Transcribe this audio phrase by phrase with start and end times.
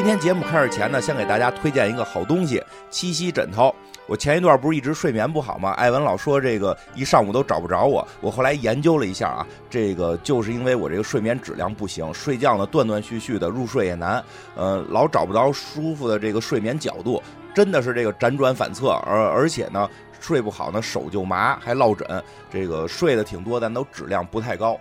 [0.00, 2.58] 今天节目开始前呢，先给大家推荐一个好东西——
[2.88, 3.70] 七夕枕头。
[4.06, 5.72] 我前一段不是一直睡眠不好吗？
[5.72, 8.08] 艾文老说这个一上午都找不着我。
[8.22, 14.24] 我后来研究了一下啊，这个就是因为我这个睡眠质量不行，睡觉呢断断续续的，入睡也难，
[14.56, 17.22] 呃，老找不着舒服的这个睡眠角度，
[17.54, 19.86] 真的是这个辗转反侧，而而且呢，
[20.18, 24.80] 睡不好呢手就麻，还落枕，这个睡的挺多，但都质量不太高。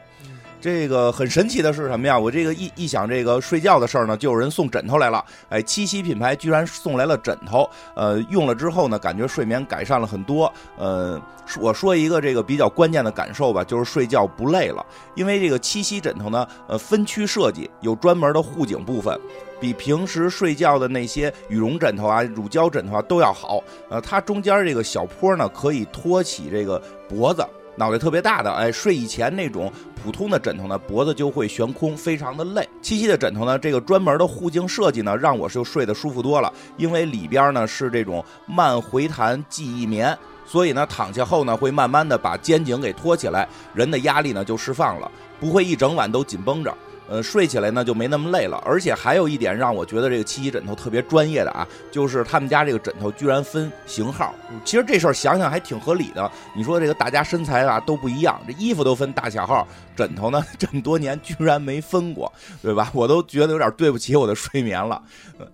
[0.61, 2.19] 这个很神奇的是什么呀？
[2.19, 5.23] 我这个一一想这个睡觉的事儿呢，就有人送枕头来了。
[5.47, 10.51] 哎，七夕品牌居然送来了枕头，呃，用了之后呢，感觉睡眠改善了很多。
[10.77, 11.19] 呃，
[11.61, 14.85] 我说一个这个比较关键的感受吧，就是睡觉不累了。
[15.15, 19.17] 因为这个七夕枕头呢，呃，分区设计，有专门的护颈部分，
[19.61, 23.63] 比平时睡觉的那些羽绒枕头啊、乳胶枕头啊都要好。
[23.89, 27.45] 呃，它中间这个小坡呢，可以托起这个脖子。
[27.79, 29.71] 脑袋特别大的，哎，睡以前那种
[30.03, 32.67] 普通的枕头呢，脖子就会悬空，非常的累。
[32.81, 46.77] 七夕的枕头呢，这个专门的护颈设计呢，让我就睡得舒服多了，因为里边呢是这种慢回弹记忆棉，所以呢躺下后呢，会慢慢的把肩颈给托起来，人的压力呢就释放了，不会一整晚都紧绷着。
[47.09, 54.35] 呃，睡起来呢就没那么累了，而且还有一点让我觉得这个七夕枕头特别专业的啊，就是他们家这个枕头居然分型号。
[54.63, 56.31] 其实这事儿想想还挺合理的。
[56.55, 62.91] 你说这个大家身材啊都不一样，这衣服都分大小号，枕头呢 这么多年居然没分过，对吧？
[62.93, 65.01] 我都觉得有点对不起我的睡眠了。
[65.39, 65.47] 呃，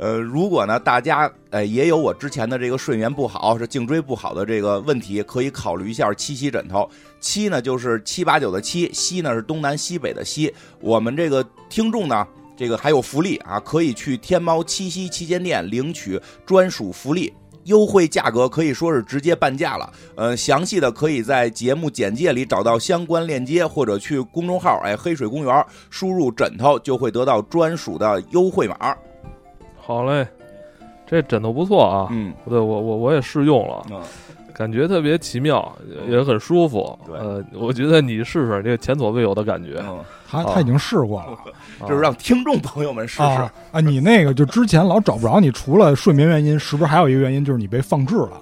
[0.00, 6.88] 呃如果呢，大家呃也有我之前的这个睡眠不好，是颈椎不好的这个问题，可以考虑一下七夕枕头。
[7.20, 10.50] 七呢就是七八九的七，西呢是东南西北的西。
[10.80, 17.30] 我们这个听众呢，这个还有福利啊，可以去天猫七夕旗舰店领取专属福利，
[17.64, 19.92] 优惠价格可以说是直接半价了。
[20.14, 28.96] 呃，详细的可以在节目简介里找到相关链接，或者去公众号哎黑水公园输入枕头，就会得到专属的优惠码。
[29.90, 30.24] 好嘞，
[31.04, 32.06] 这枕头不错啊。
[32.12, 33.84] 嗯，对我我我也试用了，
[34.54, 35.76] 感觉特别奇妙，
[36.08, 36.96] 也很舒服。
[37.12, 39.82] 呃，我觉得你试试这个前所未有的感觉。
[40.28, 41.36] 他他已经试过了，
[41.88, 43.22] 就是让听众朋友们试试
[43.72, 43.80] 啊。
[43.80, 48.38] 你那个就之前老找不着你，除了睡眠原因，是不是还有一个原因就是你被放置了？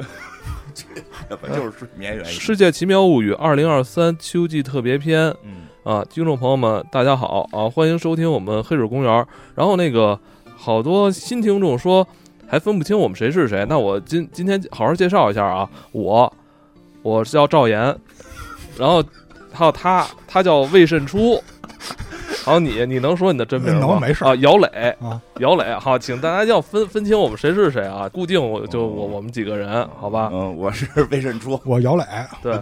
[1.31, 2.31] 就是睡眠原因。
[2.31, 5.35] 世界奇妙物语二零二三秋季特别篇。
[5.43, 9.27] 嗯啊，听众朋友们，大家好啊，欢迎收听我们黑水公园。
[9.55, 10.21] 然后那个。
[10.61, 12.07] 好多新听众说
[12.49, 16.31] 还分不清我们谁是谁，那我今今天好好介绍一下啊，我
[17.03, 17.79] 我叫赵岩，
[18.77, 19.03] 然后
[19.53, 21.41] 还有他，他叫魏慎初，
[22.45, 23.99] 还有你，你能说你的真名吗？
[24.01, 24.67] 没事啊，姚磊。
[25.01, 30.29] 啊，姚磊，好，请大家要分分清我们谁是谁啊，固定我就我我们几个人，好吧？
[30.33, 32.05] 嗯，我是魏慎初，我姚磊，
[32.43, 32.61] 对，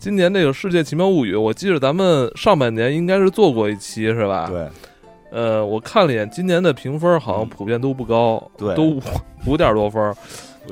[0.00, 4.48] 今年这个世界奇妙物语，我记得咱们上半年应该是做过一期是吧？
[4.50, 4.68] 对。
[5.36, 9.02] 呃，我看了一眼，今年的评分好像普遍都不高，对，都五
[9.44, 10.14] 五点多分。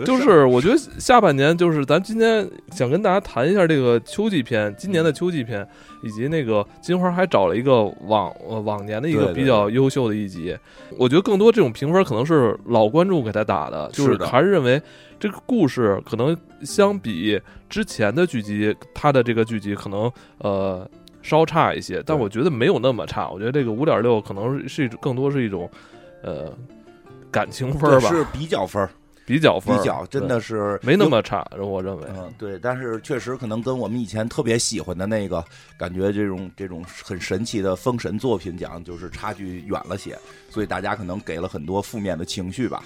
[0.06, 5.68] 就是我觉得下半年，就是咱今天想跟大家谈一下这个秋季片，今年的秋季片，
[6.02, 10.56] 以及那个金花还找了一个往呃往年的一个比较优秀的一集。
[10.98, 14.80] 我觉得更多这种评分可能是老观众给他打的，就是还是认为
[15.20, 17.38] 这个故事可能相比
[17.68, 20.88] 之前的剧集，他的这个剧集可能呃。
[21.24, 23.28] 稍差一些，但我觉得没有那么差。
[23.30, 25.68] 我觉得这个五点六可能是一种更多是一种，
[26.22, 26.52] 呃，
[27.30, 28.86] 感情分吧，是比较分，
[29.24, 31.42] 比较分，比较真的是没那么差。
[31.58, 35.42] 我认为，嗯，对，但是确实可能跟我们以前特别喜欢的那个
[35.78, 40.16] 感觉，这种这种很神奇的封神作品讲，就是差距远了些，
[40.50, 42.84] 所以大家可能给了很多负面的情绪吧。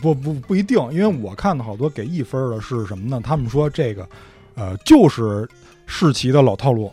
[0.00, 3.20] 不不不一定，因为我看到好多给一分的是什么呢？
[3.22, 4.08] 他们说这个，
[4.54, 5.46] 呃，就是
[5.84, 6.90] 世奇的老套路。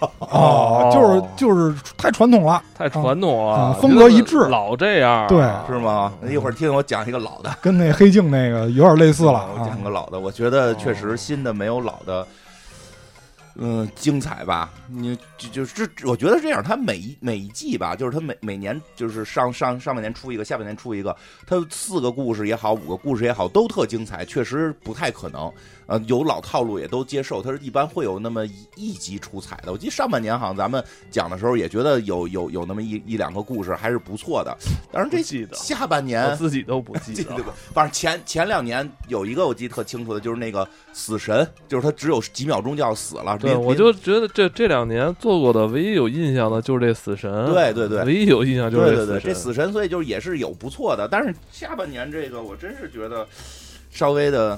[0.18, 6.12] 哦，就是就是太传统了，太传统了，风格一致，老这样，对，是吗？
[6.28, 9.48] 一会儿听我讲一个老的，跟那黑镜那个有点类似了。
[9.54, 12.26] 我讲个老的，我觉得确实新的没有老的，
[13.56, 14.70] 嗯，精彩吧？
[14.88, 21.14] 你就就是我觉得这样，它每一每一季吧，就是它每每年就是上上上半年出一个，下半年出一个，
[21.46, 25.52] 它四个故事也好，五个故事也好，都特精彩，确实不太可能。
[25.90, 28.46] 呃，有老套路也都接受，他是一般会有那么
[28.76, 29.72] 一集出彩的。
[29.72, 34.56] 我记得上半年好像咱们讲的时候也觉得有有有那么一一两个故事还是不错的。
[34.92, 37.36] 当然这记得下半年我自己都不记得，
[37.74, 43.36] 反正前前两年有一个我记得特清楚的，就是那个死神，就是他只有几秒钟就要死了。
[43.36, 47.52] 对，我就觉得这这两年做过的唯一有印象的就是这死神。
[47.52, 51.08] 对对对，唯一有印象就是对对对，这死神，所以就是也是有不错的。
[51.10, 53.26] 但是下半年这个我真是觉得
[53.90, 54.56] 稍微的。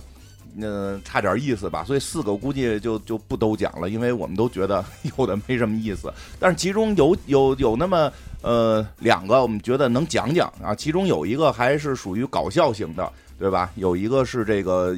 [0.56, 1.84] 嗯、差点意思吧。
[1.84, 4.84] 所以四个估计就就不都讲了，因为我们都觉得
[5.19, 6.12] 有的没什么意思。
[6.38, 8.12] 但是其中有有有那么
[8.43, 10.75] 呃两个，我们觉得能讲讲啊。
[10.75, 13.70] 其中有一个还是属于搞笑型的，对吧？
[13.76, 14.96] 有一个是这个。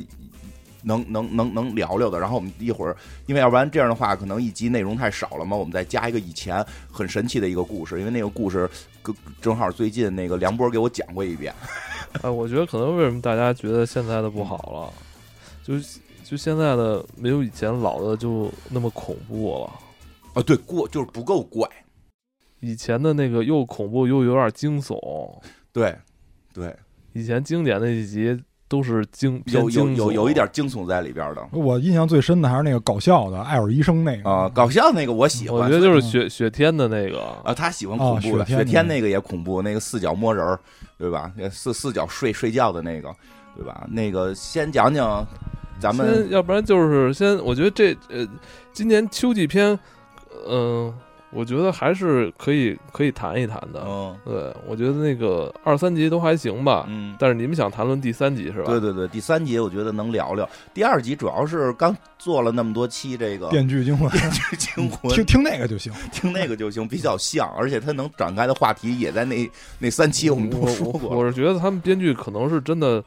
[0.87, 6.63] 能能能能聊聊的，然后我们一会儿，因为要不然这样的话，可能一集内容太少了嘛，我们再加一个以前
[6.93, 8.69] 很神奇的一个故事，因为那个故事
[9.03, 11.55] 正正好最近那个梁波给我讲过一遍。
[12.21, 14.93] 哎， 我觉得可能为什么大家觉得现在的不好了，
[15.65, 15.75] 就
[16.23, 19.73] 就现在的没有以前老的就那么恐怖了。
[20.35, 21.69] 啊，对，过就是不够怪，
[22.59, 24.99] 以前的那个又恐怖又有点惊悚，
[25.73, 25.97] 对
[26.53, 26.75] 对，
[27.13, 40.59] 以前经典那几集都是惊有有有有一点惊悚在里边的我印象最深的还是那个搞笑的艾尔医生那个啊，搞笑那个我喜欢，我觉得就是雪雪天的那个啊，他喜欢恐怖的，哦雪天雪天那个也恐怖，那个四脚摸人儿，
[40.99, 41.33] 对吧？
[41.37, 43.15] 那四四脚睡睡觉的那个，
[43.57, 43.87] 对吧？
[43.89, 45.27] 那个先讲讲
[45.81, 48.27] 咱们，要不然就是先，我觉得这呃，
[48.73, 49.79] 今年秋季片，
[50.49, 50.93] 嗯、
[51.31, 53.83] 我觉得还是可以可以谈一谈的。
[53.85, 58.67] 嗯对，我觉得那个二三集都还行吧，嗯，但是你们想谈论第三集是吧？
[58.67, 65.93] 对对对，第三集我觉得能聊聊，第二集主要是刚做了那么多期这个《电锯惊魂》，电锯惊魂，听听那个就行。
[66.13, 73.03] 听那个就行，比较像，而且它能展开的话题也在那那三期我们都我我说过我是觉得他们编剧可能是真的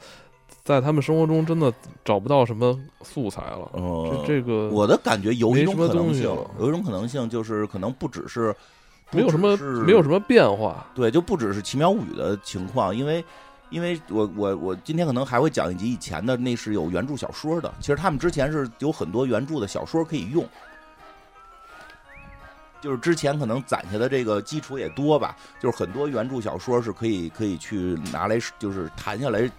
[0.67, 1.73] 在他们生活中真的
[2.03, 3.71] 找不到什么素材了。
[3.73, 6.23] 嗯，这这个我的感觉有一种可能性
[6.59, 8.53] 有一种可能性就是可能不只是
[9.11, 9.55] 没有什么
[9.85, 10.85] 没有什么变化。
[10.93, 13.23] 对，就不只是奇妙物语的情况，因为。
[13.69, 17.69] 因为我我我今天可能还会讲一集以前的，那是有原著小说的。
[17.81, 20.47] 其实他们之前是有很多原著的小说可以用，
[22.79, 29.51] 就是之前可能攒下的这个基础也多吧，就是很多原著小说是可以可以去拿来就是谈下来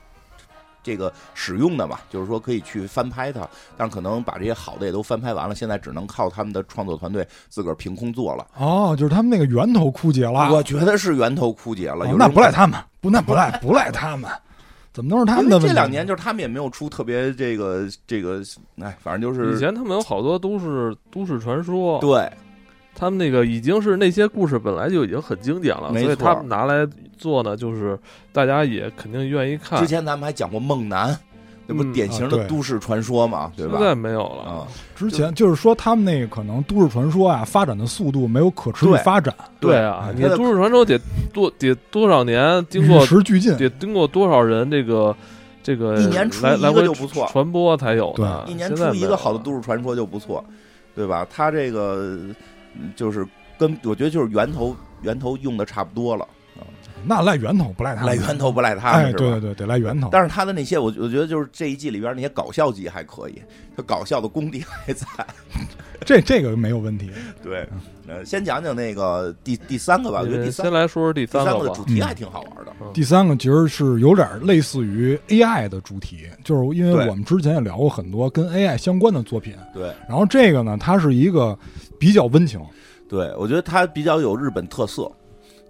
[0.82, 3.46] 这个使用的嘛，就是说可以去翻拍它，
[3.76, 8.46] 但是可能把这些好的也都翻拍完了，现在只能靠他们的创作团队自个儿凭空做了。
[8.56, 10.52] 哦，就是他们那个源头枯竭了。
[10.52, 14.30] 我觉得是源头枯竭了，哦那不赖他们，不那不赖不赖他们，
[14.92, 15.68] 怎么都是他们的问题？
[15.68, 18.42] 这两年就是他们也没有出特别这个这个，
[18.80, 22.30] 哎，反正就是以前他们有好多都是都市传说，对
[22.98, 26.84] 他们那个已经是那些故事本来就已经很经典了，所以他们拿来
[27.16, 27.96] 做呢，就是
[28.32, 29.86] 大家也肯定愿意看之。
[29.86, 31.16] 前咱们还讲过梦男，
[31.66, 33.78] 那不嗯典型的都市传说嘛，对吧？
[33.78, 34.66] 现在没有了，啊，
[34.96, 40.98] 之前就是说他们那个可能都市传说啊，发展的速度没有可持续发展，对啊，哎你都市传说得
[41.32, 43.56] 多得多少年经过与时俱进。
[43.56, 45.14] 得经过多少人这个
[45.62, 48.44] 这个一年出一个来来回就不错传播才有的。
[48.48, 50.44] 一年出一个好的都市传说就不错，
[50.94, 51.26] 对吧？
[51.30, 52.34] 他这个嗯
[52.74, 53.26] 嗯就是
[53.58, 56.26] 跟我觉得就是源头源头用的差不多了，
[57.06, 60.08] 那赖源头不赖他，赖源头不赖他们，哎，对对对，得赖源头。
[60.12, 63.40] 但是他的那些，我我觉得就是这一季里边那些搞笑集还可以，
[63.76, 65.06] 他搞笑的功底还在。
[66.04, 67.10] 这这个没有问题。
[67.42, 67.68] 对，
[68.06, 72.72] 呃，先讲讲那个第第三个吧，我觉得第三先来说说第第三三个吧个的主题还挺好玩的。
[72.94, 81.58] 第三个其实是有点类似于 AI 的主题，就是因为我们之前也聊过很多跟 AI 相关的作品，对然后这个呢，它是一个
[81.98, 82.60] 比较温情，
[83.08, 85.10] 对，我觉得它比较有日本特色，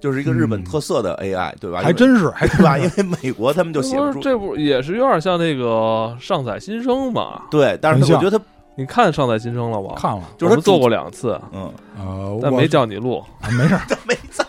[0.01, 1.81] 就是一个日本特色的 AI，、对吧？
[1.83, 2.79] 还真是，还对吧？
[2.79, 4.21] 真是因为美国他们就写不出。
[4.21, 7.43] 这不也是有点像那个上载新生嘛？
[7.51, 8.45] 对，但是我觉得他
[8.79, 9.95] 你看上在新生了吗？
[9.97, 13.19] 看了，就是做过两次，嗯，呃，我但没叫你录。
[13.41, 13.75] 啊没事
[14.07, 14.45] 没在。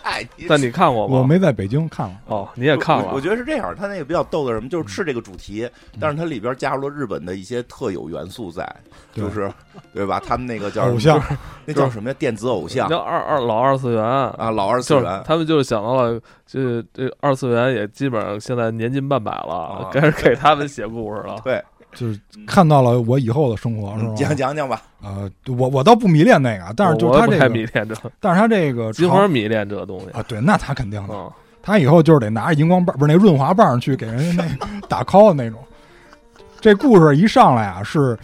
[0.48, 1.18] 但你看过吗？
[1.18, 3.20] 我没在北京看了，哦，你也看了我我。
[3.20, 8.64] 觉得是这样，他那个比较逗的什么，就是是这个主题，嗯但是它里边加入了日本的一些特有元素在，
[9.12, 9.50] 就是
[9.92, 10.20] 对吧？
[10.24, 11.20] 他们那个叫偶像，
[11.64, 12.16] 那叫什么呀？
[12.18, 15.22] 电子偶像叫二二老二次元啊，老二次元。
[15.24, 21.36] 他们就是想到了，这这二次元也基本上现在年近半百了啊，该是给他们写故事了。
[21.42, 21.60] 对，
[21.92, 24.10] 就是看到了我以后的生活，是吧？
[24.10, 24.82] 嗯讲讲讲吧。
[25.02, 30.06] 呃，我我倒不迷恋那个，但是就是他这个，迷恋这， 但是他这个金长花迷恋这个东西。
[30.10, 31.30] 啊，对，那他肯定的，嗯，
[31.62, 35.58] 他以后就是得拿着荧光棒，不是那润滑棒去给人家那 打 call 的那种。
[36.60, 38.18] 这故事一上来啊，是，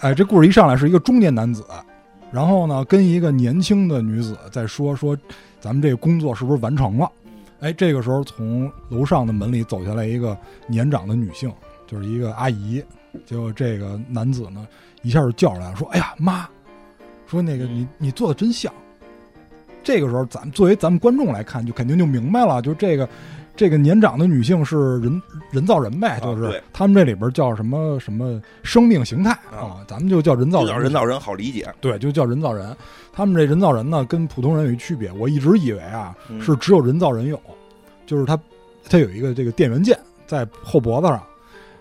[0.00, 1.64] 哎，这故事一上来是一个中年男子，
[2.32, 5.16] 然后呢跟一个年轻的女子在说说，
[5.60, 7.08] 咱们这个工作是不是完成了？
[7.60, 11.52] 哎，这个时候从楼上的门里走下来一个年长的女性，
[11.88, 12.80] 就是一个阿姨。
[13.26, 14.64] 结果这个男子呢，
[15.02, 16.46] 一下就叫出来了，说：“哎呀，妈，
[17.26, 18.72] 说那个你你做的真像。”
[19.82, 23.08] 这个时候，咱们作为咱们观众来看，就肯定就明白了，就这个
[23.56, 30.78] 这个年长的女性是人人造人呗，就是他们这里边叫什么什么生命形态啊啊，咱们就叫人造人叫。
[30.78, 32.76] 人造人好理解，对，就叫人造人。
[33.12, 35.10] 他们这人造人呢，跟普通人有一区别。
[35.12, 37.40] 我一直以为啊，嗯是只有人造人有，
[38.04, 38.38] 就是他
[38.88, 41.22] 他有一个这个电源键在后脖子上，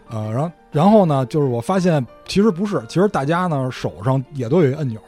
[0.09, 4.99] 呃，然后然后呢，就是我发现其实不是，其实大家呢手上也都有一按钮，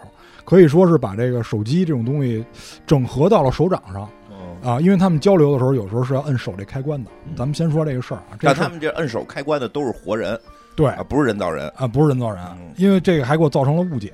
[0.46, 2.44] 可以说是把这个手机这种东西
[2.86, 7.10] 整合到了手掌上嗯，啊，因为他们交流的时候有时候是要摁手这开关的。
[7.36, 10.40] 咱们先说这个事儿啊，这但他们这摁手开关的都是活人
[10.80, 11.68] 对啊，不是人造人。
[11.76, 14.14] 啊，不是人造人嗯，因为这个还给我造成了误解。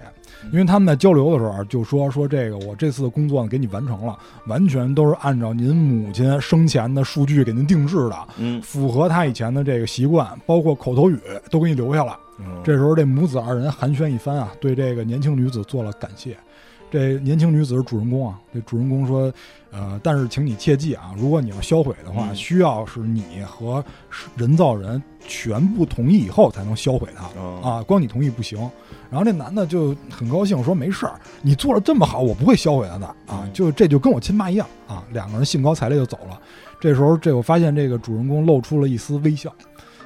[0.51, 4.17] 因为他们在交流的时候啊就说说这个我这次的工作呢给你完成了，
[4.47, 11.19] 完全都是按照您母亲生前的数据给您定制的，嗯符合他以前的这个习惯，包括口头语
[11.51, 12.17] 都给你留下了。
[12.39, 16.37] 嗯，这时候这母子二人寒暄一番啊，对这个年轻女子做了感谢。
[16.95, 19.29] 这年轻女子是主人公啊，这主人公说，
[19.69, 23.83] 呃，但是请你切记啊，如果你要销毁的话，嗯需要是你和
[24.37, 27.25] 人造人全部同意以后才能销毁它。
[27.37, 28.57] 嗯啊，光你同意不行。
[29.09, 35.03] 然后这男的就很高兴，说没事儿，你做的这么好，我不会销毁它的啊嗯，就这就跟我亲妈一样啊。
[35.11, 36.39] 两个人兴高采烈就走了。
[36.79, 39.53] 这时候，这我发现这个主人公露出了一丝微笑。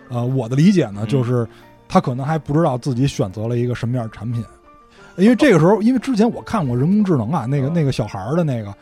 [0.09, 1.47] 呃，我的理解呢，嗯就是
[1.87, 4.43] 他可能还不知道自己选择了一个什么样的产品，
[5.19, 8.73] 因为这个时候，因为之前我看过人工智能啊，那个哦那个小孩儿的那个。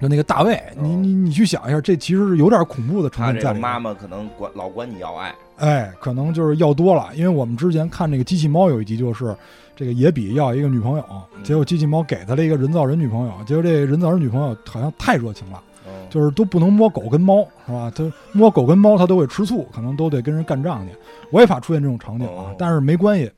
[0.00, 3.60] 就那个大卫，你哦你你去想一下，这其实是有点恐怖的成分在里面。
[3.60, 9.36] 妈妈可能管老管你要爱，哎，可能就是要多了，因为我们之前看那个机器猫有一集，就是
[9.76, 11.04] 这个野比要一个女朋友，
[11.42, 17.92] 结果机器猫给他了一个人造人女朋友，结果这人造人女朋友好像太热情了，嗯就是都不能摸狗跟猫，是吧？
[17.94, 20.94] 他摸狗跟猫他都会吃醋，可能都得跟人干仗去。
[21.30, 23.30] 我也怕出现这种场景啊哦，但是没关系，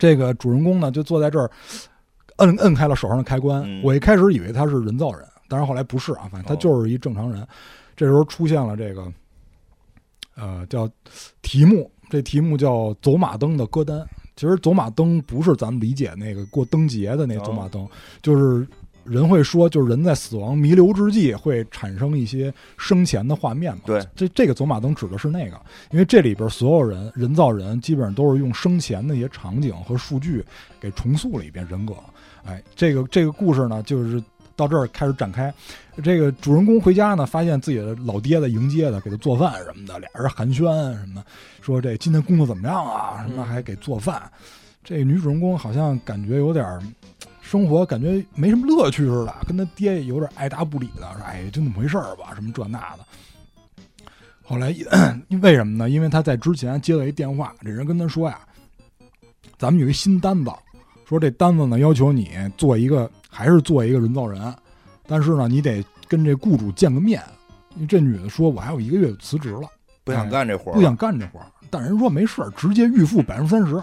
[0.00, 1.48] 这个主人公呢就坐在这儿，
[2.38, 3.62] 摁摁开了手上的开关。
[3.64, 7.46] 嗯我一开始以为他是人造人，但是后来不是啊，反正他哦就是一正常人。
[7.94, 9.12] 这时候出现了这个，
[10.34, 10.88] 呃，叫
[11.42, 14.04] 题目，这题目叫走马灯的歌单。
[14.36, 17.86] 其实走马灯不是咱们理解那个过灯节的那个走马灯，
[18.22, 18.66] 就是
[19.04, 23.82] 人会说，就是人在死亡弥留之际会产生一些生前的画面嘛。
[23.86, 30.44] 对，这这个走马灯指的是那个，因为这里边所有人人造人基本上都是用生前的一些场景和数据
[30.78, 31.94] 给重塑了一遍人格。
[32.44, 34.22] 哎，这个这个故事呢，就是
[34.56, 35.52] 到这儿开始展开。
[36.02, 41.24] 这个主人公回家呢，发现自己的老爹在迎接他，给他做饭什么的，俩人寒暄什么的，
[41.60, 43.22] 说这今天工作怎么样啊？
[43.26, 44.22] 什么还给做饭。
[44.82, 46.82] 这女主人公好像感觉有点儿
[47.50, 53.04] 生活感觉没什么乐趣似的，跟他爹也有点爱答不理的，说哎就那么回事儿吧，什么这那的。
[54.40, 54.72] 后来
[55.42, 55.90] 为什么呢？
[55.90, 58.38] 因为他在之前接了一电话，这人跟他说呀，
[59.58, 60.52] 咱们有一新单子，
[61.04, 64.40] 说这单子呢要求你做一个，还是做一个人造人，
[65.08, 67.20] 但是呢你得跟这雇主见个面。
[67.88, 69.68] 这女的说，我还有一个月就辞职了，
[70.04, 73.82] 不想干这活儿，不想干这活儿，但人说没事儿，直接预付百分之三十。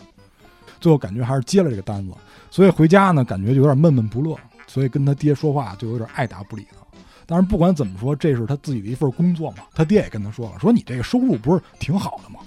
[0.80, 2.14] 最后感觉还是接了这个单子，
[2.50, 6.78] 所以回家呢，感觉就有点闷闷不乐，所以跟他爹说话就有点爱答不理的。
[7.26, 9.64] 但是不管怎么说，这是他自己的一份工作嘛。
[9.74, 12.40] 他爹也跟他说了，说你这个收入不是挺好的吗？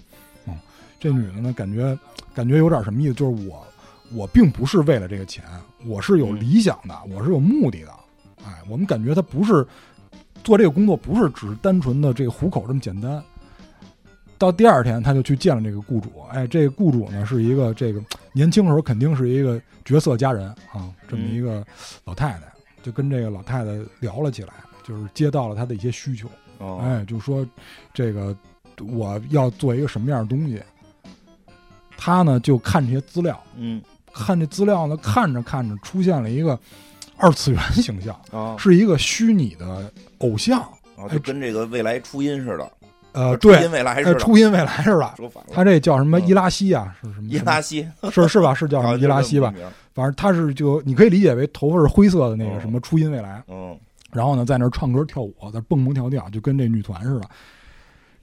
[0.47, 0.55] 嗯，
[0.99, 1.99] 这女的呢，感觉
[2.35, 3.67] 感觉有点什么意思，就是我
[4.13, 5.45] 我并不是为了这个钱，
[5.85, 7.93] 我是有理想的，我是有目的的。
[8.43, 9.67] 哎，我们感觉他不是
[10.43, 13.23] 做这个工作，不是只是单纯的这个糊口这么简单。
[14.41, 16.11] 到第二天，他就去见了这个雇主。
[16.31, 21.63] 哎，这个雇主呢是一个这个年轻时候肯定是一个绝色佳人啊，这么一个
[22.07, 22.51] 老太太，
[22.83, 23.71] 就跟这个老太太
[24.01, 26.27] 聊了起来，就是接到了她的一些需求。
[26.57, 27.47] 哦，哎，就说
[27.93, 28.35] 这个
[28.79, 30.59] 我要做一个什么样的东西。
[31.99, 36.59] 他呢就看这些资料，嗯看这资料呢，看着看着出现了一个
[37.19, 40.59] 二次元形象，啊是一个虚拟的偶像。
[40.97, 42.73] 啊，就跟这个未来初音似的，
[43.21, 43.59] 呃，初对，
[44.19, 45.13] 初音未来似的。
[45.17, 46.95] 说反了，他这叫什么嗯伊拉西啊？
[47.03, 47.29] 是什么？
[47.29, 48.55] 伊拉西，是是吧？
[48.55, 49.53] 是叫什么伊拉西吧？？
[49.93, 53.77] 反正他是就你可以理解为头发是灰色的那个嗯什么初音未来，嗯，
[54.13, 57.29] 然后呢在那儿唱歌跳舞，在蹦蹦跳跳，就跟这女团似的。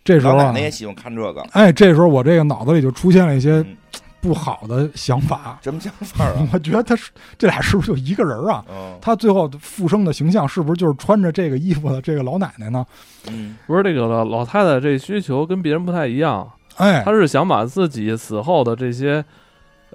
[0.03, 3.77] 这时候啊老奶奶，也喜欢看这个，哎，这时候我这个脑子里就出现了一些嗯
[4.21, 5.59] 不好的想法。
[5.61, 6.33] 什么想法啊？
[6.53, 8.63] 我觉得他是这俩是不是就一个人啊？
[8.69, 12.85] 嗯他最后复生的形象是不是就是穿着这个衣服的这个老奶奶呢？
[13.29, 19.23] 嗯不是这个老老太太这需求跟别人不太一样，哎她，是想把自己死后的这些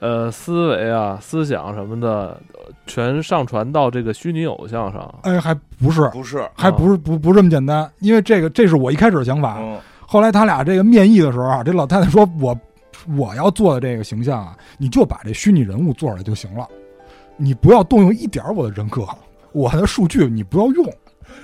[0.01, 5.15] 呃思维啊、思想什么的，呃全上传到这个虚拟偶像上。
[5.23, 9.59] 哎，还不是，不是，还不是不不这么简单，因为这个这是我一开始的想法。
[9.61, 12.55] 嗯后来他俩这个面议的时候啊，这老太太说我
[13.17, 16.67] 我要做的这个形象啊，你就把这虚拟人物做出来就行了，
[17.37, 19.07] 你不要动用一点我的人格，
[19.53, 20.85] 我的数据你不要用。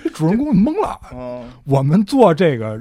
[0.03, 2.79] 这主人公懵了，嗯我们做这个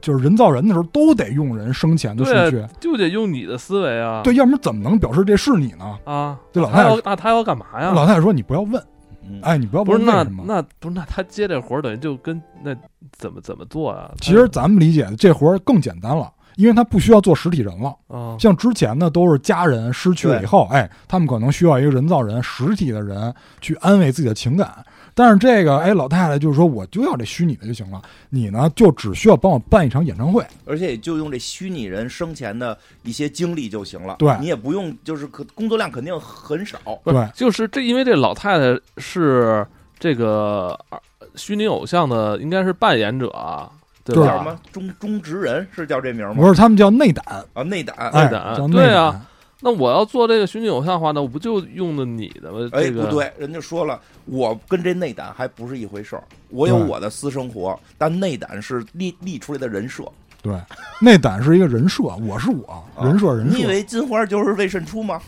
[0.00, 4.20] 就是人造人的时候都得用人生前的数据，，就得用你的思维啊。
[4.22, 5.98] 对，要不然怎么能表示这是你呢？
[6.04, 7.92] 啊，这老太太那他要干嘛呀？
[7.92, 8.82] 老太太说你不要问，
[9.22, 10.44] 嗯，哎，你不要不是那什么。
[10.46, 12.76] 那不是那他接这活儿等于就跟那
[13.12, 14.10] 怎么怎么做啊？
[14.20, 17.96] 其实咱们理解的这活儿更简单了，因为他不需要做实体人了。
[18.08, 24.84] 啊，像之前呢，都是家人失去了以后，哎，他们可能需要一个人造人、实体的人去安慰自己的情感。
[25.12, 28.00] 但是这个，哎，老太太就是说，我就要这虚拟的就行了，
[28.30, 30.42] 你呢就只需要帮我办一场演唱会。
[30.64, 34.16] 而且也就用这虚拟人生前的一些经历就行了。
[34.18, 36.78] 对你也不用，就是可工作量肯定很少。
[37.04, 39.66] 对，就是这，因为这老太太是
[39.98, 40.98] 这个呃
[41.34, 43.68] 虚拟偶像的，应该是扮演者啊，
[44.10, 44.32] 对对吧？
[44.32, 46.34] 叫什么中中职人是叫这名吗？
[46.34, 47.24] 不是，他们叫内胆，
[47.54, 47.96] 啊，内胆。
[48.12, 49.26] 内，胆叫内对啊。
[49.62, 52.68] 那我要做这个虚拟偶像的话，那我不就用的你的吗？
[52.72, 56.24] 哎，这个不对，人家说了，我跟这内胆还不是一回事儿。
[56.48, 60.04] 我有我的私生活，但内胆是立立出来的人设。
[60.42, 60.54] 对，
[61.00, 63.66] 内胆是一个人设，我是我，啊人设人设你以。
[63.66, 65.20] 为金花就是魏胜初吗？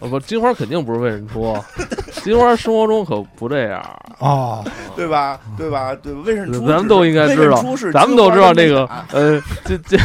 [0.00, 1.56] 哦不，金花肯定不是魏胜出，
[2.22, 3.80] 金花生活中可不这样。
[4.18, 4.62] 啊，
[4.94, 5.40] 对吧？
[5.56, 5.94] 对吧？
[5.94, 9.96] 对吧，魏胜初，咱们都应该知道咱们都知道这个呃，这这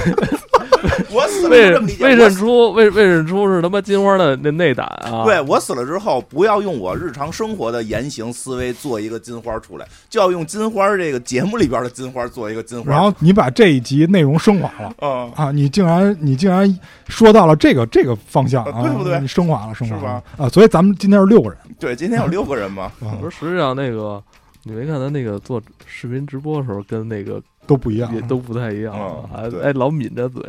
[1.11, 2.03] 我死了这么理解。
[2.03, 5.23] 魏我死慎初魏魏慎初是他妈金花的那内胆啊！
[5.25, 12.91] 对我死了之后，不要用我日常生活的言行思维做一个金花出来，就要用金花这个节目里边的金花做一个金花。
[12.91, 14.93] 然后你把这一集内容升华了。
[15.01, 20.49] 嗯，啊，你竟然你竟然说到了这个这个方向啊，啊对不对你升华了，升华是吧了啊！
[20.49, 24.21] 所以咱们今天是六个人对，今天有六个人嘛， 啊，不是，实际上那个
[24.63, 28.21] 你没看他那个做视频直播的时候，跟那个都不一样也。
[28.21, 28.95] 都不太一样
[29.61, 30.41] 哎老抿着嘴。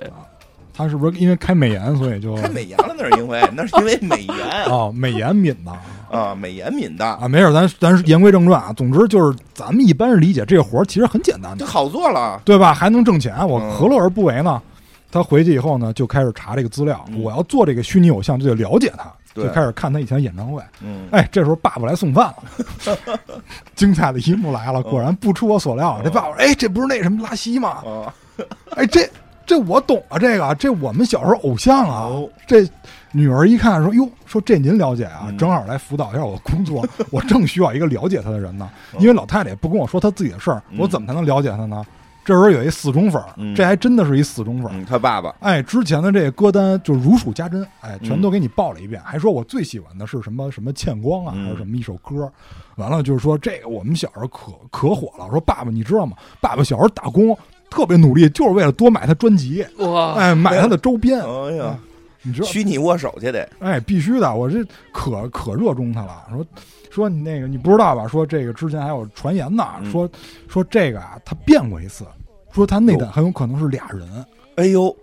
[0.72, 4.36] 他是不是因为开美颜，所以就开美颜了，那是因为那是因为美颜
[4.72, 5.72] 啊 美颜抿的
[6.08, 7.26] 啊，美颜抿的，啊？
[7.26, 8.72] 没事，咱咱言归正传啊。
[8.74, 12.40] 总之就是咱们一般人理解这个活儿其实很简单的，就好做了。
[12.44, 12.72] 对吧？
[12.72, 14.62] 还能挣钱，我嗯何乐而不为呢？
[15.10, 17.04] 他回去以后呢，就开始查这个资料。
[17.08, 20.62] 嗯我要做这个虚拟偶像，就得了解他，对就开始看他以前演唱会。
[20.82, 23.18] 嗯，哎，这时候爸爸来送饭了，
[23.74, 27.82] 精彩的一幕来了，果然不出我所料，这爸爸说：“哎，这不是那什么拉稀吗？
[27.86, 28.14] 啊，
[28.76, 29.08] 哎，这
[29.46, 32.02] 这我懂啊，这个这我们小时候偶像啊。
[32.06, 32.66] 哦这
[33.10, 35.24] 女儿一看说：“哟，说这您了解啊？
[35.28, 38.68] 嗯正好来辅导一下我工作， 我正需要一个了解他的人呢。
[38.92, 41.82] 哦因为老太太也不跟我说她自己的事儿，嗯我怎么才能了解她呢？”
[42.28, 52.30] 这时候有一死忠粉儿，嗯这还真的是一死忠粉他爸爸，哎，之前的这个歌单就如数家珍，哎，全嗯都给你报了一遍，还说我最喜欢的是什么什么欠光啊，嗯还是什么一首歌，
[52.76, 56.14] 完了就是说这个我们小时候可可火了，说爸爸你知道吗？
[56.38, 57.34] 爸爸小时候打工
[57.70, 61.78] 特别努力，就是为了多买他专辑，哇，哎，买他的周边，哎呀，
[62.20, 66.44] 你知道，虚拟握手去得，哎，必须的，我这可可热衷他了，说。
[66.90, 68.08] 说你那个你不知道吧？
[68.08, 70.08] 说这个之前还有传言呢，嗯说
[70.48, 72.04] 说这个啊，他变过一次，
[72.58, 74.02] 说他内胆很有可能是俩人，
[74.56, 74.94] 哎呦，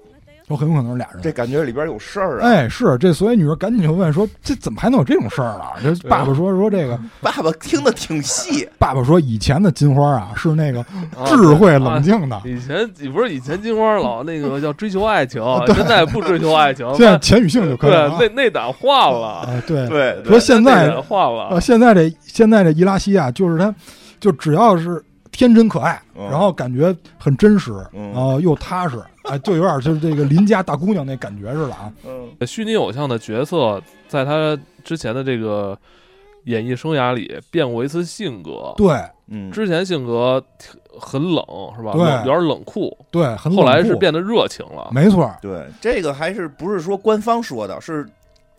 [0.46, 1.22] 说很有可能是俩人。
[1.24, 2.48] 这感觉里边有事儿啊！
[2.48, 18.18] 哎，是这，所以女儿赶紧就问说：“这怎么还能有这种事儿啊？”这爸爸说说这个，爸爸听的挺细，爸爸说以前的金花啊是那个啊智慧冷静的，以前你不是以前金花老那个叫追求爱情，现在不追求爱情，现在钱与性就可以对了啊。
[18.20, 23.74] 内内胆化了，啊，对，对，说现在胆换啊，了，现在这现在这伊拉西亚，就是他，
[24.20, 25.02] 就只要是
[25.38, 26.24] 天真可爱，嗯。
[26.30, 28.12] 然后感觉很真实，嗯。
[28.12, 31.92] 然后又踏实， 哎，就有点就是这个邻家大姑娘那感觉似的啊。
[32.06, 32.48] 嗯。
[32.48, 35.78] 虚拟偶像的角色在他之前的这个
[36.46, 38.96] 演艺生涯里变过一次性格，对。
[39.28, 40.44] 嗯，之前性格
[41.00, 41.44] 很冷
[41.76, 41.94] 是吧？
[41.94, 42.02] 对。
[42.20, 44.90] 有点冷酷，对，很后来是变得热情了。
[44.92, 48.08] 没错，对，这个还是不是说官方说的，是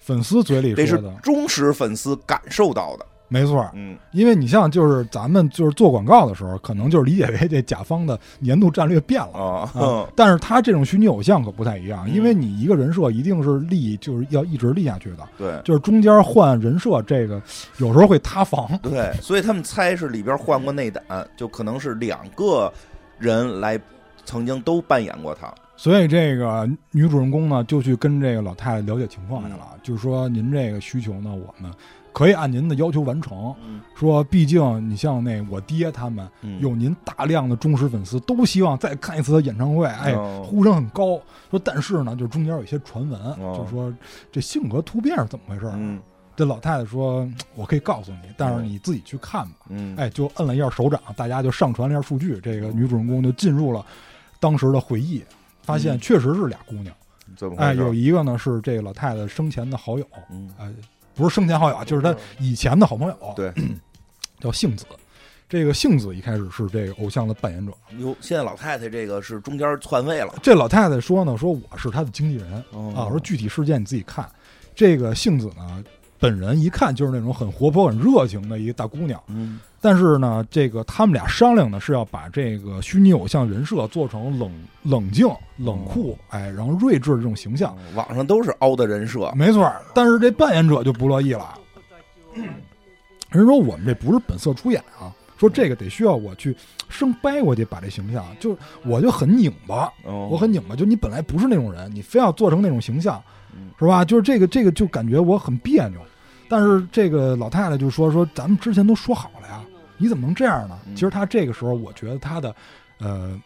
[0.01, 3.07] 粉丝嘴里得是说的，忠实粉丝感受到的。
[3.29, 3.69] 没错。
[3.75, 9.39] 嗯，因为你像就是咱们就是做广告的时候，可能就是理解为这甲方的年度战略变了。
[9.39, 17.41] 啊，啊，但是他这种虚拟偶像可不太一样，嗯因为你一个人设一定是立，就是要一直立下去的，对就是中间换人设，这个
[17.79, 18.67] 有时候会塌房。
[18.83, 21.05] 对，所以他们猜是里边换过内胆，
[21.37, 22.73] 就可能是两个
[23.19, 23.79] 人来
[24.25, 25.53] 曾经都扮演过他。
[25.79, 31.71] 所以这个女主人公呢，就去跟这个老太太了解情况去了，嗯就是说您这个需求呢，我们
[32.17, 33.55] 可以按您的要求完成。
[33.63, 41.21] 嗯说，毕竟你像那我爹他们嗯有您大量的忠实粉丝，都希望再看一次他演唱会，哎，哦呼声很高。
[41.51, 43.93] 说但是呢，就中间有一些传闻，哦就说
[44.33, 45.71] 这性格突变是怎么回事？
[45.75, 46.01] 嗯
[46.35, 49.67] 这老太太说：“我可以告诉你，但是嗯你自己去看吧。
[49.69, 53.85] 嗯，哎，就摁了一下手掌，大家就上传了一下数据，这个女主人公就进入了
[54.41, 55.23] 当时的回忆，
[55.63, 56.95] 发现嗯确实是俩姑娘。
[57.57, 57.73] 哎？
[57.75, 60.71] 有一个呢是这个老太太生前的好友，嗯哎，
[61.17, 63.53] 不是生前好友啊，就是他以前的好朋友，对，
[64.39, 64.85] 叫杏子。
[65.49, 70.35] 这个杏子一开始是这个偶像的扮演者，哟，现在老太太这个是中间篡位了。
[70.43, 74.29] 这老太太说呢，说我是她的经纪人哦啊，说具体事件你自己看。
[74.75, 75.85] 这个杏子呢，
[76.19, 79.21] 本人一看就是那种很活泼、很热情的一个大姑娘。
[79.29, 84.51] 嗯但是呢，这个他们俩商量呢是要把这个虚拟偶像人设做成冷
[84.83, 87.77] 冷静、冷酷，哎，然后睿智的这种形象。
[87.95, 91.57] 网上都是凹的人设，没错，但是这扮演者就不乐意了。
[93.31, 96.57] 人说我们这不是本色出演啊，说这个得需要我去
[96.89, 100.75] 生掰过去把这形象，就我就很拧巴，我我很拧巴。
[100.77, 103.23] 就你本来不是那种人，你非要做成那种形象
[103.55, 104.05] 嗯，是吧？
[104.05, 106.01] 就是这个这个就感觉我很别扭。
[106.49, 109.61] 但是这个老太太就说说咱们之前都说好了呀，
[109.99, 110.79] 你怎么能这样呢？
[110.87, 112.55] 嗯其实她这个时候，我觉得她的
[112.99, 113.37] 呃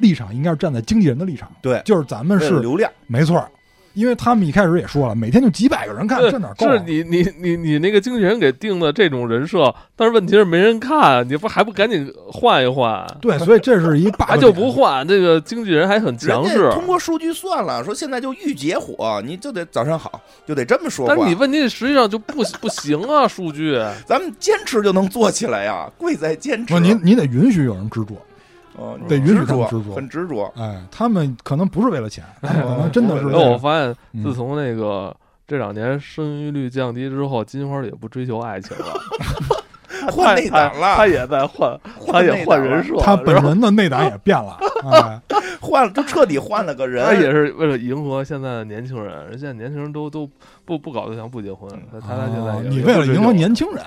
[0.00, 3.50] 立场应该是站在经纪人的立场，对就是咱们是流量，没错儿，
[3.98, 6.72] 因为他们一开始也说了，每天就几百个人看，这哪够啊？
[6.72, 13.04] 是你你你你那个经纪人给定的这种人设，但是问题是没人看，你不还不赶紧换一换？
[13.20, 16.70] 对，所以这是一 bug 就不换，这个经纪人还很强势。
[16.70, 21.12] 通过数据算了，说现在就御姐火，你就得早上好，就得这么说话。
[21.12, 23.76] 但是你问题实际上就不 不行啊，数据。
[24.06, 26.72] 咱们坚持就能做起来呀，贵在坚持。
[26.72, 28.14] 不，你你得允许有人执着，
[28.78, 30.52] 哦得允许执着他们执着很执着。
[30.56, 35.14] 哎，他们可能不是为了钱，他们可能真的是那 我发现，嗯自从那个
[35.46, 38.84] 这两年生育率降低之后，金花也不追求爱情了，
[40.12, 44.58] 换内胆了他，也在换，他也换人设，他本人的内胆也变了，
[44.90, 45.20] 哎，
[45.60, 47.04] 换了，就彻底换了个人。
[47.04, 50.28] 他也是为了迎合现在的年轻人，人现在年轻人都都
[50.64, 53.84] 不不搞对象不结婚，他他他现在你为了迎合，年轻人，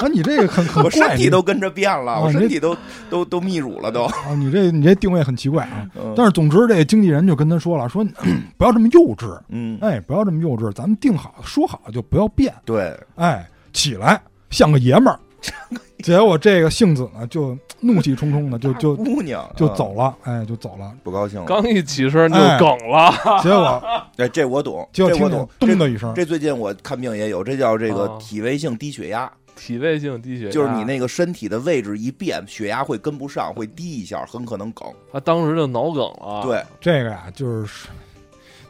[0.00, 2.76] 啊，你这个很很我身体都跟着变了，我身体都
[3.08, 4.04] 都都泌乳了都。
[4.04, 5.86] 啊，你这你这定位很奇怪啊。
[5.94, 8.04] 嗯但是总之，这个经纪人就跟他说了，说
[8.58, 15.18] 不要这么幼稚，嗯，哎，不要这么幼稚，咱们定好说好就不要变，对，哎，起来像个爷们儿。
[16.02, 20.92] 结果这个杏子呢，就怒气冲冲的就 就姑娘嗯就走了，哎，就走了。
[21.02, 21.46] 不高兴了。
[21.46, 23.82] 刚一起身就哎梗了，结果
[24.16, 25.48] 哎，这我懂，结果听见这我懂。
[25.58, 34.88] 咚的一声，这最近我看病也有，这叫这个哦体位性低血压，体位性低血压，就是你那个身体的位置一变，血压会跟不上，会低一下，很可能梗。
[35.12, 37.88] 他当时就脑梗了，对，这个呀，就是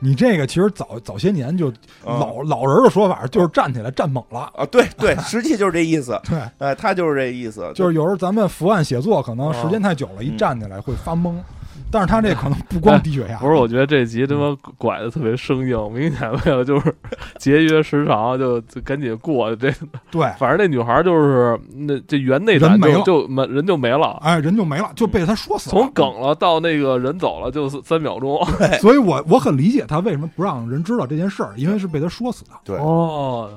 [0.01, 1.71] 你这个其实早早些年就
[2.05, 4.51] 嗯老老人的说法就是站起来站猛了。
[4.57, 6.21] 啊，对对，实际就是这意思。
[6.29, 11.37] 对，哎，他就是这意思，就是有时候咱们伏案写作，可能时间太久了，一嗯站起来会发懵。
[11.91, 16.95] 但是他这可能不光低血压，不是，我觉得这集他妈拐的特别生硬，明显为了就是
[17.39, 19.73] 节约时长，就就赶紧过这。
[20.11, 25.73] 对，反正那女孩就是那这原内胆人没了就就没人就没了，哎，人就没了，就被他说死了。
[25.73, 28.39] 从梗了到那个人走了就是三秒钟。
[28.81, 33.51] 所以我我很理解他为什么不让人知道这件事儿，因为是被他说死的，对哦，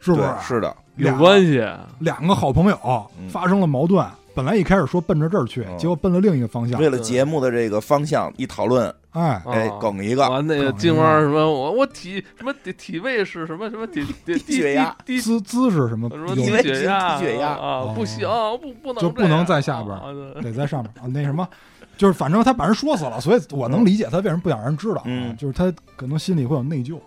[0.00, 0.28] 是不是？
[0.40, 1.62] 是的，有关系。
[1.98, 2.78] 两个好朋友
[3.20, 4.04] 嗯发生了矛盾，
[4.36, 5.78] 本来一开始说奔着这儿去，嗯。
[5.78, 6.78] 结果奔了另一个方向。
[6.78, 6.90] 为。
[6.90, 14.94] 了节目的这个方向一讨论，哎，哎啊，梗一个，完那个梗金花什么我我体什么体体位是什么什么体体 低血压。
[15.04, 17.48] 低低姿姿势什么什么有低血压低血压。
[17.48, 17.92] 啊哦。
[17.96, 18.28] 不行
[18.60, 19.98] 不不能就不能在下边
[20.42, 21.48] 得在上面啊，那什么，
[21.96, 25.02] 就是反正他把人说死了，所以我能理解他为什么不想让人知道
[25.38, 26.98] 就是他可能心里会有内疚。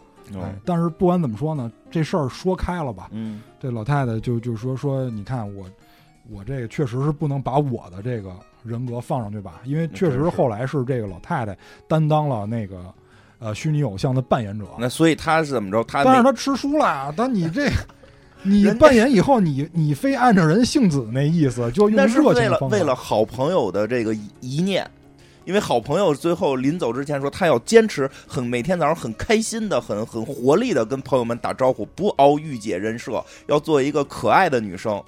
[0.63, 3.41] 但是不管怎么说呢，这事儿说开了吧，嗯。
[3.59, 5.65] 这老太太就就说说，你看我
[6.31, 8.31] 我这个确实是不能把我的这个
[8.63, 12.93] 人格放上去吧，因为确实后来是这个老太太担当了那个
[13.39, 15.83] 呃虚拟偶像的扮演者，那所以他是怎么着？
[15.83, 17.69] 他但是那他吃书了，但你这。
[18.41, 22.29] 你扮演以后，你你非按照人性子那意思，就用热。
[22.29, 24.89] 为了为了好朋友的这个一一念。
[25.43, 35.03] 因为好朋友最后临走之前说，他要坚持很每天早上很开心的、很很活力的跟朋友们打招呼，不熬御姐人设，要做一个可爱的女生。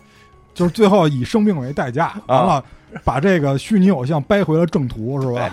[0.53, 2.63] 就是最后以生命为代价，啊完了
[3.03, 5.51] 把这个虚拟偶像掰回了正途，是吧哎？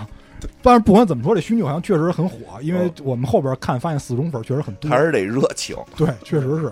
[0.61, 5.75] 但是不管怎么说，这虚拟偶像确实很火，因为嗯我们后边看发现死忠粉确实很多还，是得热情。
[5.97, 6.67] 对，确实是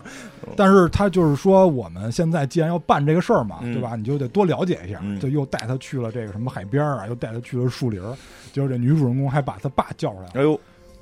[0.45, 0.53] 嗯。
[0.55, 3.95] 但是他就是说，我们现在既然要办这个事儿嘛，嗯对吧？
[3.97, 8.15] 你就得多了解一下，嗯就又带他去了这个什么海边儿啊，又带他去了树林儿，
[8.53, 10.57] 结果这女主人公还把他爸叫出来了，哎呦，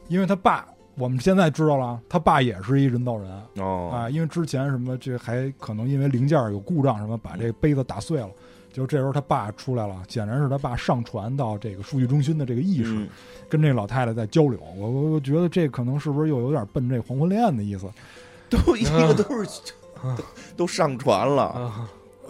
[0.07, 0.65] 因为他爸。
[0.97, 8.29] 我们现在知道了，他爸也是一人造人哦，啊，因为之前什么这还可能因为零件有故障什么，把这个杯子打碎了。
[8.71, 13.07] 就这时候他爸出来了，显然是他爸上传到这个数据中心的这个意识，嗯
[13.47, 14.59] 跟这老太太在交流。
[14.75, 17.87] 我我我觉得这可能是不是又有点奔这黄昏恋的意思？
[18.49, 19.49] 都一个都是
[20.17, 20.23] 都
[20.57, 21.71] 都上传了。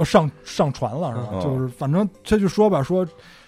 [0.04, 1.30] 上上传了是吧？
[1.34, 3.08] 嗯就是反正他就说吧，说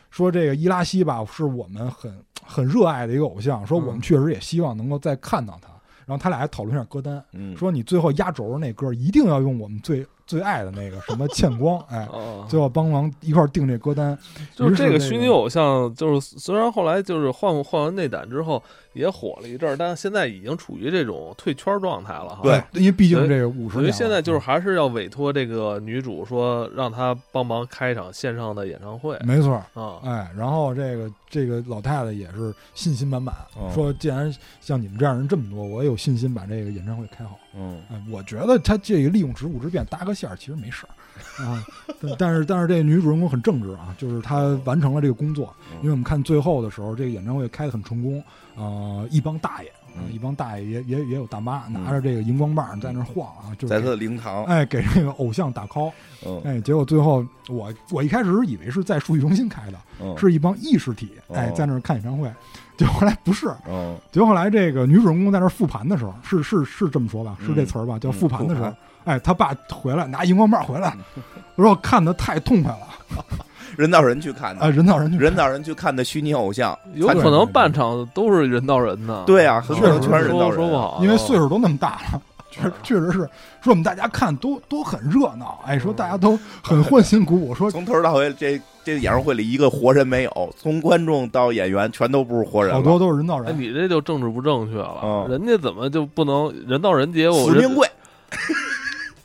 [0.10, 2.12] 说这个伊拉西吧，是我们很
[2.48, 5.70] 很热爱的一个偶像，说我们嗯确实也希望能够再看到他。
[6.06, 14.16] 然后他俩还讨论一下歌单，嗯，说你最后压轴那歌一定要用我们最最爱的那个什么倩光， 哎，哦，就要帮忙一块儿定这歌单。
[14.54, 18.62] 就是这个个虚拟偶像，就是虽然后来就是换换完内胆之后
[18.94, 22.42] 也火了一阵儿，但是现在已经处于这种退圈状态了哈。
[22.44, 29.82] 对因为毕竟这个五十年了，所以现在就是还是要委托这个女主说让她帮忙开一场线上的演唱会没错儿。
[29.82, 30.00] 啊。
[30.04, 37.38] 哎，然后这个这个老太太也是信心满满，哦说既然像你们这样人这么多，我也有信心把这个演唱会开好。
[37.58, 40.94] 嗯，我觉得他这个利用职务之便搭个线儿其实没事儿。
[41.40, 41.64] 啊，
[42.02, 45.78] 但 但是但是这个女主人公很正直啊，就是她完成了这个工作，嗯。
[45.82, 48.24] 因为我们看最后的时候，这个演唱会开得很成功，
[48.56, 50.14] 啊，一帮大爷啊，嗯。
[50.14, 55.92] 一帮大爷也也也有大妈拿着这个荧光棒在那晃啊，就是在他的灵堂，哎给这个偶像打 call，
[56.26, 56.42] 嗯。
[56.44, 62.32] 哎，结果最后我我一开始以为是在数据中心开的，嗯是一帮意识体哎哦在那儿看演唱会，
[62.78, 63.96] 结果后来不是，嗯。
[64.12, 67.66] 结果后来这个女主人公在那儿复盘的时候，是是是这么说吧，是这嗯。
[67.66, 68.74] 词儿吧，叫嗯复盘的时候
[69.08, 70.94] 哎，他爸回来拿荧光棒回来，
[71.56, 73.26] 我说我看的太痛快了，
[73.78, 79.24] 人造人去看的啊，的，人造人去人造人去看的虚拟偶像，有可能半场都是人造人呢。
[79.26, 82.22] 对啊，很可能确实全是人造人，说说不好，因为岁数都那么大了。
[82.50, 83.20] 确确实是
[83.62, 93.60] 说我们大家看都都很热闹，哎，说大家都很欢欣鼓舞，说从头到尾，这这演唱会里一个活人没有，从观众到演员全都不是活人，好多都是人造哎，人。
[93.60, 95.02] 你这就政治不正确了。
[95.04, 97.30] 嗯人家怎么就不能人造人节？
[97.32, 97.88] 死命贵，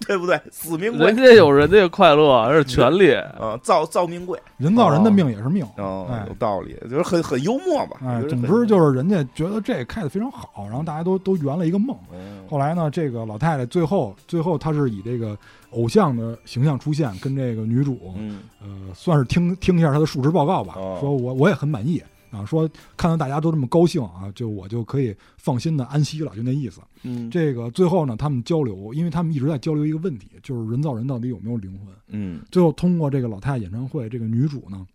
[0.07, 0.41] 对不对？
[0.51, 3.13] 死命贵人，家有人家的快乐，这是权利。
[3.15, 11.97] 啊，造造命贵，人造人的命也是命，哦哎，有道理，就是很很幽默吧，哎，总之就是人家觉得这开的非常好，然后大家都都圆了一个梦。
[12.13, 15.37] 嗯后来呢，这个老太太最后最后她是以这个
[15.71, 26.81] 偶像的形象出现，跟这个女主嗯呃，算是听听一下她的述职报告吧，哦说我我也很满意啊，说看到大家都这么高兴啊，就我就可以放心的安息了，就那意思。
[27.05, 31.95] 嗯这个最后呢，他们交流，因为他们一直在交流一个问题，就是人造人到底有没有灵魂。
[32.09, 34.87] 嗯最后通过这个老太太演唱会，这个女主呢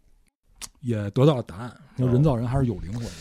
[0.82, 3.12] 也得到了答案，人造人还是有灵魂的。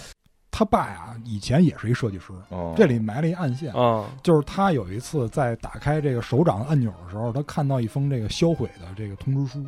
[0.50, 9.62] 他爸呀，以前也是一设计师，哦，这里埋了一暗线，啊，就是他有一次在打开这个手掌按钮的时候，他看到一封这个销毁的这个通知书，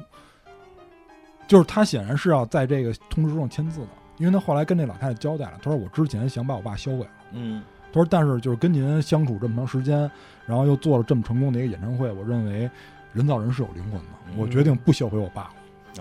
[1.47, 10.11] 就是他显然是要在这个通知书上签字的，因为他后来跟那老太太交代了，他说我之前想把我爸销毁了，嗯他说但是就是跟您相处这么长时间，
[10.47, 12.69] 然后又做了这么成功的一个演唱会，我认为
[13.15, 15.51] 人造人是有灵魂的，嗯我决定不销毁我爸了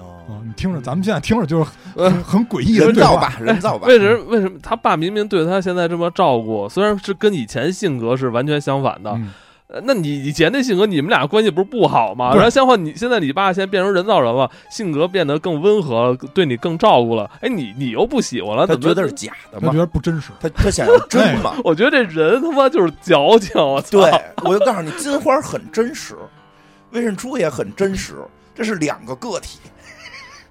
[0.03, 0.41] 哦，啊！
[0.45, 9.17] 你听着，咱们现在听着就是 呃很很诡异的人对话，造吧，人造吧，为什么为什么他爸明明对他现在这么照顾，虽然是跟以前性格是完全相反的，
[9.83, 12.31] 那你以前那性格，你们俩关系不是不好吗？
[12.31, 19.79] 对然后相反，你现在你爸现在变成人造人了，性格变得更温和了，对你更照顾了，哎，你你又不喜欢了，怎么他觉得是假的嘛他觉？
[19.79, 20.31] 得不真实。
[20.39, 21.55] 他他想要真嘛？
[21.65, 23.89] 我觉得这人他妈就是矫情，我操！
[24.01, 26.15] 对，我就告诉你，金花很真实，
[26.91, 28.15] 魏慎初也很真实，
[28.55, 29.59] 这是两个个体。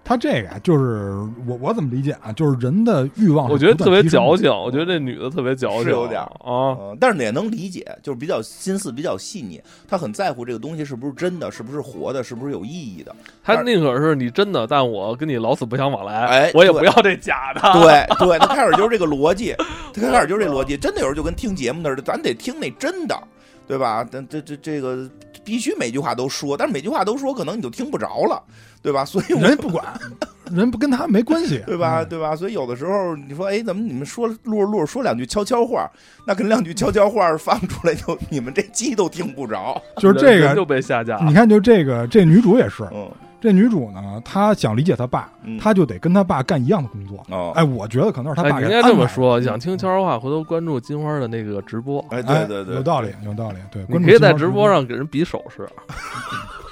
[0.08, 1.10] 他这个，就是
[1.48, 2.30] 我我怎么理解啊？
[2.30, 6.78] 就是人的欲望我觉得特别矫情，我觉得这女的特别矫情，是有点儿啊。
[6.78, 13.12] 嗯，但是也能理解，就是比较心思比较细腻，他很在乎这个东西是不是真的，是不是活的，是不是有意义的。
[13.42, 17.60] 他宁可是你真的，但我跟你老死不相往来，哎我也不要这假的。
[17.74, 19.56] 对对，他开始就是这个逻辑，
[19.92, 20.76] 他 开始就是这逻辑。
[20.76, 23.18] 真的有时候就跟听节目似的，咱得听那真的，
[23.66, 24.07] 对吧？
[24.11, 25.09] 但这这这个
[25.44, 28.42] 必须每句话都说，但是每句话都说，可能你就听不着了，
[28.83, 29.05] 对吧？
[29.05, 29.85] 所以我人家不管，
[30.52, 32.02] 人不跟他没关系，对吧？
[32.02, 32.35] 嗯对吧？
[32.37, 35.90] 所以有的时候你说，哎，怎么你们说录着录着说两句悄悄话，
[36.26, 39.81] 那可能两句悄悄话放出来就你们这鸡都听不着。
[39.98, 41.24] 就是这个就，被下架了。
[41.26, 47.25] 你看，就这个这女主也是，嗯这女主呢，她想理解她爸，嗯，她就得跟她爸干一样的工作。
[47.31, 53.57] 哦，哎，我觉得可能是她哎，爸你应该这么说，想听悄悄话，回头关注金花的那个直播，哎，哎对对对，有道理，有道理。
[53.70, 54.68] 对，你可以在直播。
[54.68, 55.68] 上给人比手势。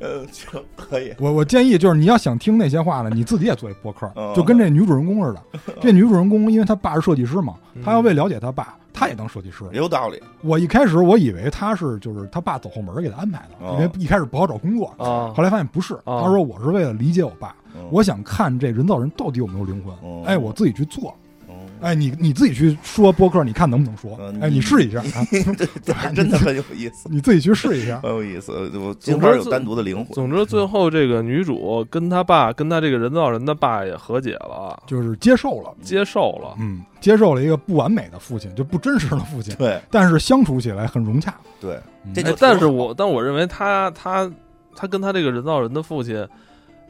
[0.00, 1.14] 呃， 行，可以。
[1.18, 5.42] 我我建议就是你要想听那些话呢，你自己也做一播客哦，就跟这女主人公似的。
[5.80, 9.64] 这女主人公因为她爸是设计师嘛，嗯她要为了解她爸，她也当设计师。
[9.72, 15.94] 有道理，我一开始我以为她是就是她爸走后门给她安排的，哦因为一开始不好找工作，啊后来发现不是。
[16.04, 20.22] 哦她说我是为了理解我爸，嗯我想看这人造人到底有没有灵魂哦。
[20.26, 21.14] 哎，我自己去做。
[21.84, 24.40] 嗯哎，你你自己去说播客，你看能不能说嗯？
[24.40, 28.00] 哎，你你试一下啊， 对对， 真的很有意思， 你自己去试一下。
[28.00, 28.52] 很有意思。
[28.78, 36.56] 我金花有单独的灵魂，总之，最后这个女主跟她爸，跟她这个人造人的爸也和解了，就是接受了，接受了。
[36.58, 41.34] 嗯，接受了一个不完美的父亲，就不真实的父亲，对但是相处起来很融洽。
[41.60, 41.78] 对，
[42.14, 44.30] 这就但是我但我认为他他
[44.74, 46.26] 他跟他这个人造人的父亲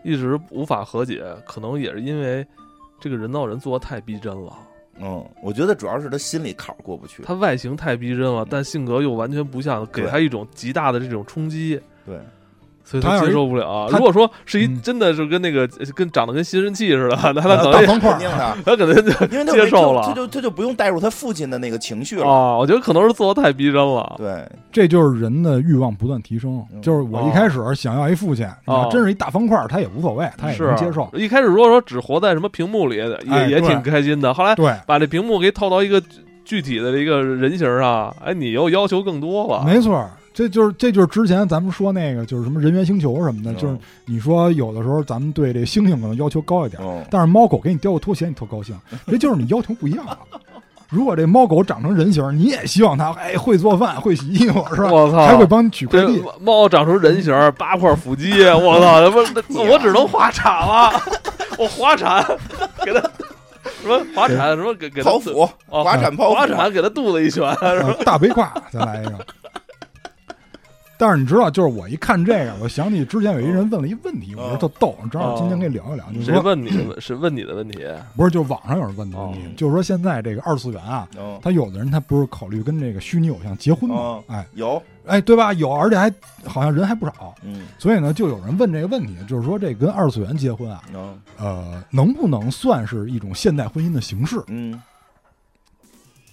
[0.05, 2.47] 一直无法和解，可能也是因为
[3.01, 4.53] 这个人造人做的太逼真了。
[5.01, 7.23] 嗯，我觉得主要是他心里坎儿过不去。
[7.23, 12.19] 他外形太逼真了，但性格又完全不像，给他一种极大的这种冲击，对，
[12.85, 13.89] 所以他接受不了。
[13.91, 22.29] 如果说是一嗯真的是跟那个跟长得跟吸尘器似的，那他可能大方块儿肯定的，他可能就因为他接受了他就他就不用带入他父亲的那个情绪了。
[22.29, 24.15] 啊，我觉得可能是做的太逼真了。
[24.19, 26.63] 对，这就是人的欲望不断提升。
[26.73, 31.09] 嗯就是我一开始想要一父亲，啊哦真是一大方块，他也无所谓，他也能接受。
[31.15, 34.35] 一开始如果说只活在什么屏幕里，也、哎也挺开心的。
[34.35, 36.03] 后来对，把这屏幕给套到一个
[36.45, 39.65] 具体的一个人形上，哎，你又要求更多了。
[39.65, 50.19] 没错儿，这就是这就是之前咱们说那个就是什么人猿星球什么的，嗯就是你说有的时候咱们对这猩猩可能要求高一点，嗯，但是猫狗给你叼个拖鞋，你特高兴， 这就是你要求不一样了。
[50.91, 54.91] 如果这猫狗长成人形，你也希望它哎会做饭、会洗衣服是吧？
[54.93, 56.23] 我操，还会帮你取快这递。
[56.41, 59.23] 猫长成人形儿， 八块腹肌，我操，他妈
[59.71, 60.93] 我只能滑铲了，
[61.59, 62.25] 我滑铲
[62.85, 63.01] 给他
[63.83, 69.19] 什么滑铲什么给给他剖腹，哦滑铲剖腹，滑铲给他肚子一拳，呃大背胯，再来一个。
[71.05, 76.07] 但是你知道，就是我一看这个，我想起之前有一人问了一问题，我觉得特逗，正好今天可以聊一聊。
[76.11, 76.99] 就是说，谁问你的？
[76.99, 77.85] 是问你的问题？
[78.17, 84.25] 不是，就是网上有人问的问题哦，就是说现在这个二次元啊，嗯，他有的人他不是考虑跟这个虚拟偶像结婚吗哦？
[84.29, 85.53] 哎有，哎，对吧？
[85.53, 86.11] 有，而且还
[86.47, 87.35] 好像人还不少。
[87.43, 94.43] 嗯所以呢，就有人问这个问题，就是说这跟二次元结婚啊，嗯呃，能不能算是一种现代婚姻的形式？
[94.47, 94.81] 嗯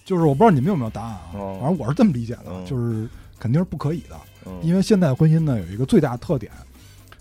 [0.04, 3.08] 就是我不知道你们有没有答案啊，哦反正我是这么理解的，嗯就是
[3.38, 6.50] 肯定是不可以的，嗯，因为现代婚姻呢有一个最大的特点，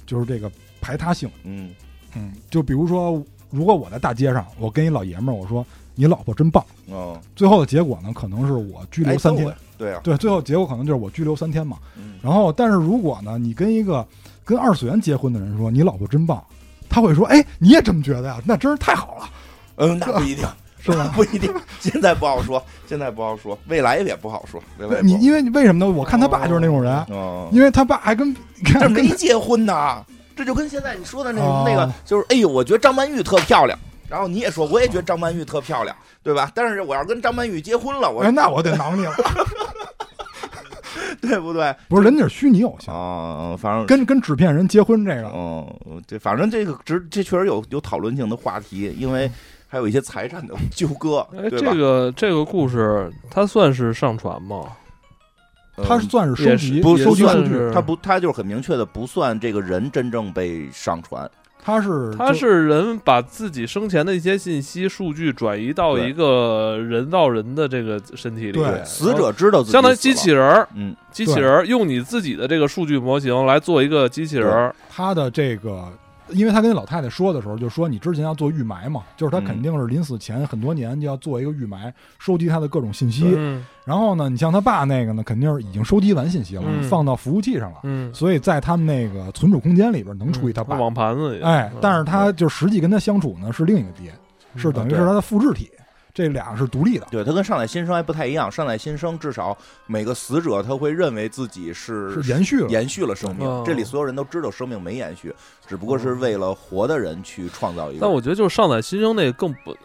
[0.06, 1.30] 就是这个排他性。
[1.44, 1.74] 嗯。
[2.14, 9.48] 嗯，就比如说，如果我在大街上，我跟一老爷们儿我说你老婆真棒，哦，最后的结果呢，可能是我拘留三天。
[9.48, 11.78] 哎，对啊，对，最后结果可能就是我拘留三天嘛。
[11.96, 12.16] 嗯。
[12.22, 14.06] 然后，但是如果呢，你跟一个
[14.44, 16.44] 跟二次元结婚的人说你老婆真棒，
[16.90, 18.42] 他会说，哎，你也这么觉得呀？
[18.46, 19.30] 那真是太好了，
[19.76, 20.46] 嗯，那不一定，
[20.84, 21.12] 是吧？
[21.16, 24.62] 不一定，现在不好说，现在不好说，未来也不好说，
[25.02, 25.92] 你因为为什么呢？
[25.92, 30.04] 我看他爸就是那种人，哦，因为他爸还跟这跟没结婚呢，
[30.36, 33.78] 这就跟现在你说的那哦那个，就是哎呦，我觉得张曼玉特漂亮，
[34.10, 36.52] 然后你也说，我也觉得张曼玉特漂亮，对吧？
[36.56, 39.14] 但是我要跟张曼玉结婚了，我哎，那我得挠你了。
[41.22, 41.74] 对不对？
[41.88, 49.30] 不是，人家是虚拟偶像，啊，反正跟跟纸片人结婚这个，嗯，对，反正这个这这确实有有讨论性的话题，因为
[49.72, 51.74] 还有一些财产的纠葛，哎，这？
[51.74, 54.64] 个这个故事它算是上传吗？
[55.82, 61.32] 它是算是收集也不收集数据，算是他不，它就是很明确的不算这个人真正被上传，
[61.64, 75.88] 他是它是人把自己生前的一些信息数据转移到一个人造人的这个身体里对，死者知道自己相当于机器，人儿，嗯机器人儿用你自己的这个数据模型来做一个机器人儿，他的这个，
[76.34, 79.46] 因为他跟老太太说的时候，就说你之前要做预埋嘛，就是他嗯。
[79.46, 83.34] 肯定是临死前很多年就要做一个预埋，收集他的各种信息。
[83.36, 83.66] 嗯。
[83.86, 86.84] 然后呢，你像他爸那个呢，肯定是已经收集完信息了，嗯。
[86.84, 90.78] 放到服务器上了，嗯，所以在他们那个存储空间里边能处理他爸。
[90.78, 94.14] 网盘子里，哎嗯，但是他就实际跟他相处呢是另一个爹，
[94.56, 95.70] 是等于是他的复制体，
[96.14, 97.08] 这俩是独立的。
[97.12, 105.34] 对他跟上载新生还不太一样，上载新生至少每个死者他会认为自己是是延续了，延续了生命，哦这里所有人都知道生命没延续，
[105.68, 108.02] 只不过是为了活的人去创造一个。
[108.02, 109.76] 但我觉得就是上载新生那个更不。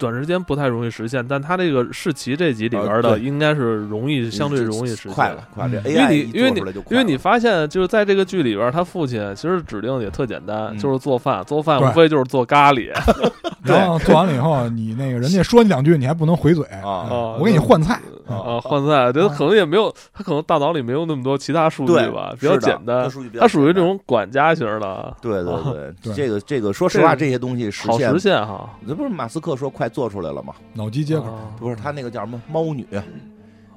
[0.00, 5.12] 短时间不太容易实现，但它这个世奇这集里边的应该是容易，相对容易实现。
[5.12, 6.60] 快了，快了，因为你因为你
[6.90, 12.90] 因为你发现就是在这个剧里边，他父亲其实指定也特简单，嗯就是做饭，做饭无非就是做咖喱
[13.62, 17.36] 然后做完了以后，你那个人家说你两句，你还不能回嘴，啊啊。
[17.38, 18.00] 我给你换菜。
[18.36, 28.70] 啊，换菜，对他可能也没有，他可能大脑里没有那么多其他数据吧，比较简单他属于这种管家型的，对对啊对，对这个这个，说实话，这这些东西实现好实，现哈。
[28.86, 30.54] 这不是马斯克说快做出来了吗？
[30.74, 32.86] 脑机接口，啊不是他那个叫什么猫女，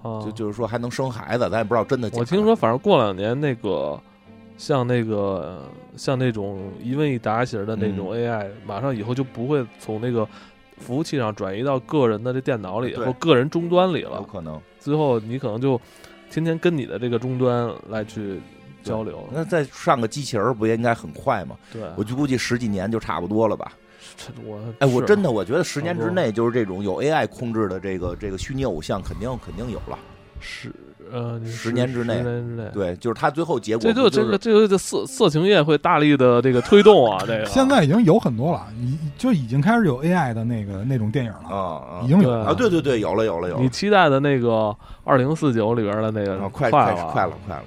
[0.02, 2.20] 啊就就是说还能生孩子，咱也不知道真的假的。
[2.20, 4.00] 我听说，反正过两年那个
[4.58, 5.63] 像那个
[5.96, 10.28] 像那种一问一答型的那种嗯 AI，、马上以后就不会从那个
[10.78, 14.24] 服务器上转移到个人的这电脑里或个人终端里了有了。
[14.24, 14.60] 可能。
[14.80, 15.80] 最后你可能就
[16.30, 18.42] 天天跟你的这个终端来去
[18.84, 19.28] 交流。
[19.32, 21.56] 那再上个机器人不也应该很快吗？
[21.72, 23.72] 对，我就估计十几年就差不多了吧。
[24.46, 29.98] 我哎，我真的我觉得十年之内，就是这种有 AI 控制的这个这个虚拟偶像，肯定肯定有了。
[30.40, 30.70] 十
[31.13, 32.63] 呃十年之内十年之内。
[32.73, 42.34] 对，就是他最后结果这就这就是这个这个这色色情业会大力的这个推动啊， 这个现在已经有很多了，已就已经开始有 AI 的那个那种电影了，啊啊已经有。
[42.34, 42.54] 啊！
[42.54, 47.64] 对对对，有了有了有了你，期待的那个二零四九里边的那个啊快快了快快了快了。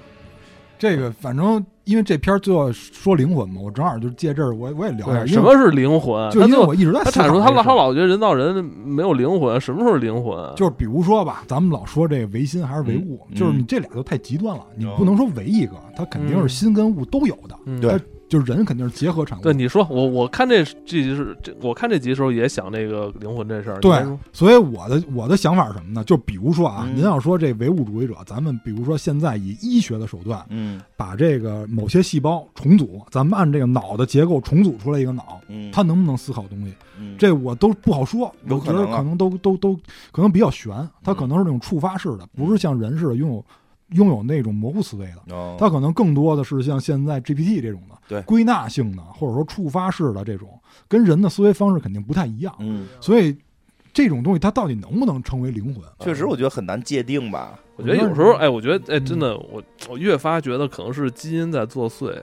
[0.77, 6.29] 这个反正因为这片儿最后说灵魂嘛，我正好就借这儿我我也聊一下，什么是灵魂？
[6.31, 10.35] 就因为我一直在他阐述他老老觉得人造人没有灵魂，什么时候是灵魂？
[10.55, 17.99] 就是比如说吧，咱们老说这个唯心还是唯物，嗯就是你这俩都太极端了，你哦不能说唯一个，它肯定是心跟物都有的，嗯对
[18.29, 19.41] 就是人肯定是结合产物。
[19.41, 23.79] 对，你说我我看这这集是这我看这集的时候也想这个灵魂这事儿。
[23.79, 24.03] 对
[24.33, 26.03] 所以我的我的想法是什么呢？
[26.03, 36.73] 就比如说啊，嗯您要说这唯物主义者，咱们比如说现在以医学的手段，嗯把这个某些细胞重组，咱们按这个脑的结构重组出来一个脑，嗯，它能不能思考东西？
[36.99, 39.75] 嗯这我都不好说，我觉得有可能啊可能都都都
[40.11, 40.73] 可能比较悬，
[41.03, 43.45] 它可能是那种触发式的，不是像人似的拥有
[43.89, 45.35] 拥有那种模糊思维的。
[45.35, 50.49] 哦它可能更多的是像现在 GPT 这种的，对归纳性的，或者说触发式的这种，
[50.87, 52.53] 跟人的思维方式肯定不太一样。
[52.59, 53.35] 嗯，所以
[53.93, 55.83] 这种东西它到底能不能成为灵魂？
[55.99, 57.59] 确实我觉得很难界定吧。
[57.77, 62.21] 我觉得有时候，哎，我觉得，哎，嗯真的，我我越发觉得可能是基因在作祟。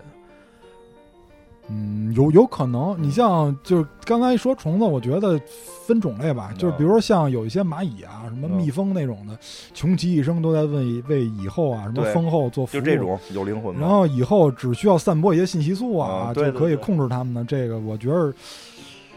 [1.68, 2.94] 嗯，有有可能。
[2.98, 5.40] 你像就是刚才一说虫子，我觉得
[5.86, 9.36] 分种类吧，就是比如说像有一些蚂蚁啊，什么嗯蜜蜂那种的，
[9.72, 12.80] 穷其一生都在为为以后啊，什么对蜂后做服务。
[12.80, 13.74] 就这种有灵魂？
[13.78, 17.44] 然后以后只需要散播一些信息素啊，嗯对对就可以控制它们的。
[17.44, 18.32] 这个我觉得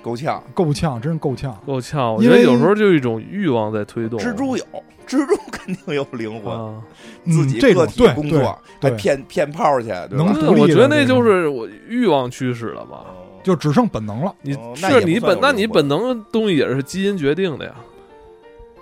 [0.02, 0.42] 够呛。
[0.54, 1.54] 够呛，真是够呛。
[1.66, 4.18] 够呛，我因为觉得有时候就一种欲望在推动。
[4.20, 4.64] 蜘蛛有，
[5.08, 6.84] 蜘蛛肯定有灵魂，啊，
[7.26, 10.34] 自己个体工作，还对对骗骗炮去，对吧能？
[10.34, 13.06] 独立我觉得那就是我欲望驱使了吧。
[13.08, 14.36] 哦就只剩本能了。
[14.42, 17.74] 你哦是你本，那你本能的东西也是基因决定的呀。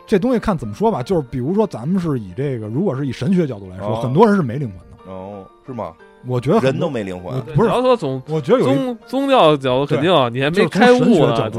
[0.07, 5.11] 这东西看怎么说吧，就是比如说咱们是以这个，如果是以神学角度来说，哦很多人是没灵魂的。
[5.11, 5.93] 哦，是吗？
[6.27, 11.49] 我觉得人都没灵魂，不是你要说从我觉得有宗宗教角度肯定啊，你还没开悟呢，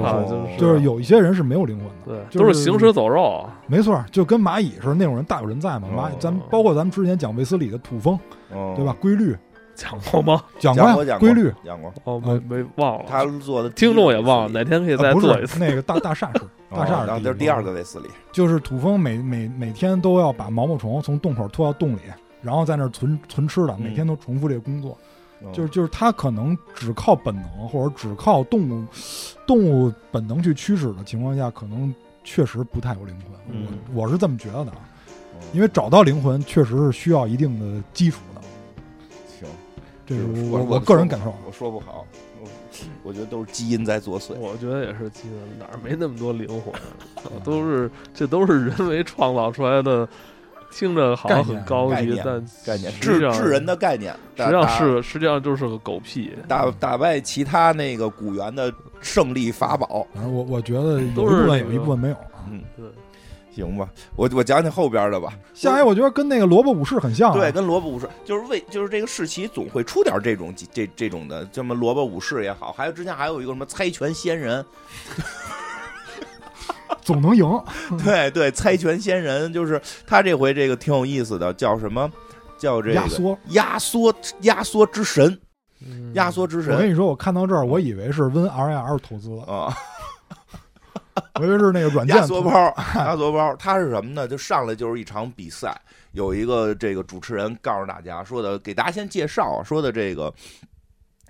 [0.58, 1.86] 就是有一些人是没有灵魂
[2.16, 2.24] 的。
[2.30, 3.46] 对，都是行尸走肉。
[3.66, 5.88] 没错，就跟蚂蚁似的，那种人大有人在嘛。
[5.92, 8.18] 哦蚂蚁，咱们包括咱们之前讲卫斯理的土蜂，
[8.52, 8.94] 哦对吧？？
[9.00, 9.36] 规律
[9.74, 10.42] 讲过吗？
[10.58, 13.04] 讲讲过讲过规律讲过，哦，呃没没忘了。
[13.08, 15.58] 他做的听众也忘了，哪天可以再做一次。
[15.58, 16.40] 那个大大厦是
[16.70, 22.00] 大厦哦然后就是第二个，卫斯理，就是土蜂每每每天都要把毛毛虫从洞口拖到洞里，
[22.42, 24.90] 然后在那儿存存吃的，嗯每天都重复这个工作。
[25.42, 28.86] 哦就是就是它可能只靠本能或者只靠动物
[29.46, 33.38] 动物本能去驱使的情况下，可能确实不太有灵魂。
[33.50, 34.78] 嗯我我是这么觉得的，啊
[35.34, 38.40] 哦因为找到灵魂确实是需要一定的基础的，
[39.28, 39.46] 行，
[40.06, 41.34] 这是我我个人感受。
[41.46, 42.06] 我说不好，
[42.40, 42.48] 我
[43.02, 44.32] 我觉得都是基因在作祟。
[44.38, 46.72] 我觉得也是基因，哪儿没那么多灵魂？
[47.44, 50.08] 都是这都是人为创造出来的，
[50.70, 56.32] 听着好像很高级，但概念智智人的概念，实际上是实际上就是个狗屁。
[56.46, 60.06] 打打败其他那个古猿的胜利法宝。
[60.14, 62.44] 反正我我觉得有一都部分有一部分没有啊。
[62.50, 62.84] 嗯，对，
[63.54, 65.32] 行吧，我我讲讲后边的吧。
[65.54, 74.64] 下一我觉得跟那个萝卜武士很像、啊，对，，跟萝卜武士就是为就是这个世奇总会出点这种这这种的，什么萝卜武士也好，还有之前还有一个什么猜拳仙人，
[77.06, 77.46] 总能赢。
[78.04, 82.10] 对对，猜拳仙人就是他这回这个挺有意思的，叫什么？
[82.58, 83.38] 叫这个压缩。
[83.50, 85.40] 压缩压缩之神，
[85.80, 89.72] 嗯压缩之神我跟你说，我看到这儿，我以为是 Win R I R 投资的，啊，
[91.34, 92.50] 我以为是那个软件投压缩包，
[92.96, 94.26] 压缩包，它是什么呢？
[94.26, 95.80] 就上来就是一场比赛，
[96.10, 100.34] 有一个这个主持人告诉大家说的，给大家先介绍啊，说的这个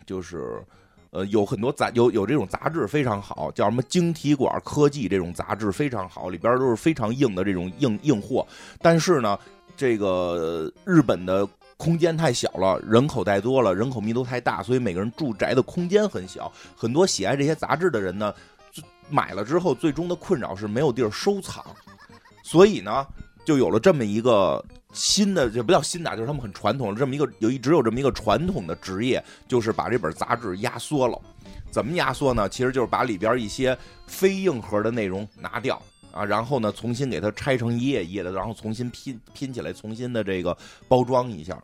[0.06, 0.64] 就是。
[1.10, 8.46] 呃，有很多杂有有这种杂志非常好，叫什么晶体管科技这种杂志非常好，里边都是非常硬的这种硬硬货。
[8.82, 9.38] 但是呢，
[9.76, 16.50] 这个日本的空间太小了，人口太多了，人口密度太大，所以每个人住宅的空间很小。
[16.74, 18.34] 很多喜爱这些杂志的人呢，
[19.08, 21.64] 买了之后，最终的困扰是没有地儿收藏，
[22.42, 23.06] 所以呢，
[23.44, 24.64] 就有了这么一个
[24.96, 31.20] 新的，也不叫新的，就是他们很传统的这么一个有一直有这么一个传统的职业，就是把这本杂志压缩了。
[31.70, 32.48] 怎么压缩呢？
[32.48, 33.76] 其实就是把里边一些
[34.06, 35.80] 非硬核的内容拿掉
[36.10, 40.56] 啊，然后呢重新给它拆成一页一页的，然后重新拼拼起来，重新的这个
[40.88, 41.62] 包装一下。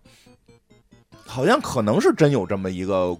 [1.24, 3.16] 好像可能是真有这么一个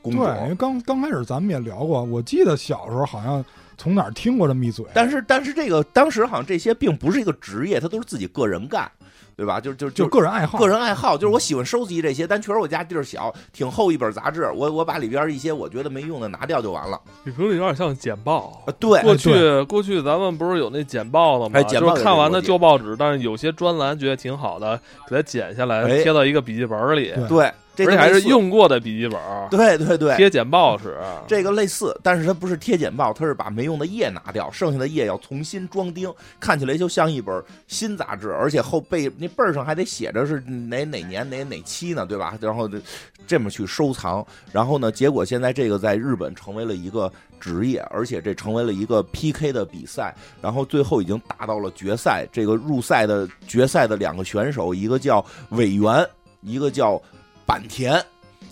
[0.00, 3.44] 工对，因为刚刚开始咱们也聊过，我记得小时候好像
[3.76, 8.88] 从哪儿听过这么一嘴，但是但是这个当时好像这些并不是一个职业，他都是自己个人干，
[9.36, 9.60] 对吧？
[9.60, 16.98] 就就就个人爱好，个人爱好，就是我喜欢收集这些，但确实我家地儿小，挺厚一本杂志，我我把里边一些我觉得没用的拿掉就完了。
[17.22, 18.62] 你说的有点像简报。
[18.66, 21.60] 啊，对，过去过去咱们不是有那简报的吗？
[21.60, 27.12] 哎简报就是看完的旧报纸，但是有些专栏觉得挺好的，给它剪下来哎贴到一个笔记本里。
[27.14, 30.96] 对对，这而且还是用过的笔记本儿，对对对，贴简报使。
[31.28, 36.10] 这个类似，但是它不是贴简报，它是把没用的页拿掉，剩下的页要重新装订，
[36.40, 42.36] 看起来就像一本新杂志，而且后背那背儿上还得写着是哪哪年哪哪期呢，对吧？
[42.40, 42.78] 然后就
[43.26, 52.26] 这么去收藏，然后呢，结果现在这个在日本成为了一个职业，而且这成为了一个 PK 的比赛，然后最后已经打到了决赛。
[52.32, 56.06] 这个入赛的决赛的两个选手，一个叫委员，
[56.40, 57.00] 一个叫
[57.46, 58.04] 坂田，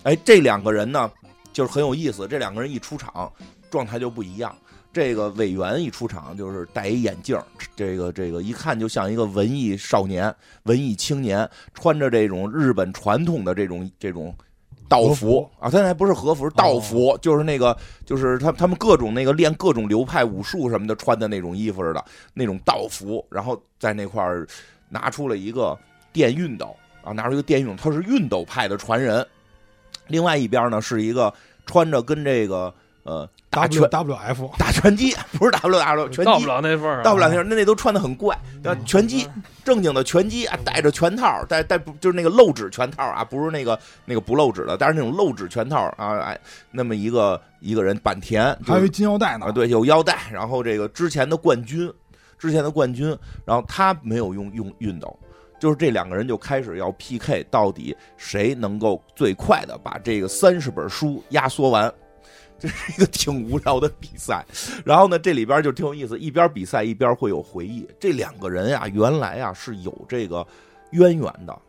[0.03, 1.11] 哎，这两个人呢。
[1.53, 3.31] 就是很有意思，这两个人一出场，
[3.71, 4.53] 状态就不一样。
[4.91, 7.41] 这个委员一出场就是戴一眼镜，
[7.77, 14.35] 这个这个一看就像一个文艺少年、文艺青年，穿着这种日本传统的这种这种
[14.89, 24.45] 道服啊，他还不是和服，是道服，就是那个就是他他们各种那个练各种流派武术什么的穿的那种衣服似的那种道服，然后在那块儿
[24.89, 25.77] 拿出了一个
[26.11, 26.75] 电熨斗
[27.05, 29.25] 啊，拿出一个电熨斗，他是熨斗派的传人。
[30.07, 31.33] 另外一边呢是一个
[31.65, 38.75] 穿着跟这个呃打拳 W F 打拳击，不是 W W 拳击到不，了那份儿啊，到不了那份儿那那都穿的很怪，对？
[38.85, 39.27] 拳击
[39.63, 46.37] 正经的拳击啊，戴着拳套，戴戴不就是那个露指拳套啊，不是那个那个不露指的，但是那种露指拳套啊，哎，
[46.69, 51.91] 那么一个一个人坂田，就是还有一金腰带呢啊，，对，有腰带，然后这个之前的冠军，
[52.37, 55.17] 之前的冠军，然后他没有用用熨斗，
[55.65, 61.91] 就是这两个人就开始要 PK，到底谁能够最快的把这个三十本书压缩完。
[62.59, 64.45] 这是一个挺无聊的比赛，
[64.85, 67.83] 然后呢，这里边就挺有意思，一边比赛一边会有回忆。
[67.99, 70.45] 这两个人呀、原来啊是有这个
[70.91, 71.61] 渊源的，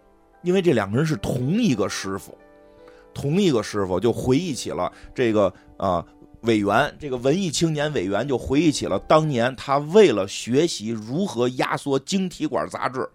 [0.42, 2.36] 因为这两个人是同一个师傅，
[3.14, 6.04] 同一个师傅就回忆起了这个啊、
[6.42, 13.08] 委员，这个文艺青年委员就回忆起了当年他为了学习如何压缩晶体管杂志，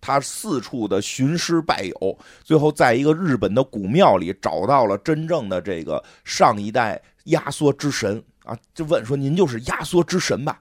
[0.00, 10.60] 他四处的寻师拜友，最后在一个日本的古庙里找到了真正的这个上一代压缩之神啊，就问说您就是压缩之神吧？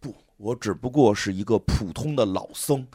[0.00, 2.86] 不，我只不过是一个普通的老僧。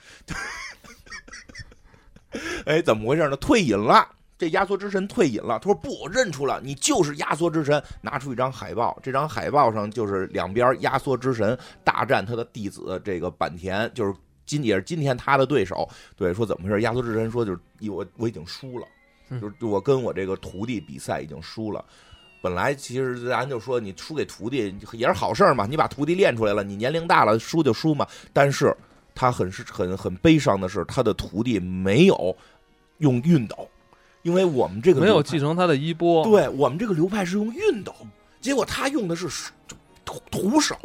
[2.66, 3.36] 哎，怎么回事呢？
[3.38, 4.08] 退隐了。
[4.38, 14.12] 这压缩之神退隐了，他说不，我认出了你就是压缩之神，拿出一张海报，这张海报上就是两边压缩之神大战他的弟子这个坂田，就是
[14.52, 15.88] 今也是今天他的对手。
[16.18, 16.82] 对，说怎么回事？
[16.82, 18.86] 压缩之神说就是我我已经输了，
[19.30, 21.86] 嗯就是我跟我这个徒弟比赛已经输了。
[22.42, 28.06] 本来其实咱就说你输给徒弟也是好事儿嘛，你把徒弟练出来了，你年龄大了输就输嘛。
[28.34, 28.76] 但是
[29.16, 32.36] 他很是很很悲伤的是，他的徒弟没有
[32.98, 33.70] 用熨斗，
[34.24, 36.26] 因为我们这个没有继承他的衣钵。
[36.26, 37.96] 对我们这个流派是用熨斗，
[38.42, 39.54] 结果他用的是手
[40.30, 40.76] 徒徒手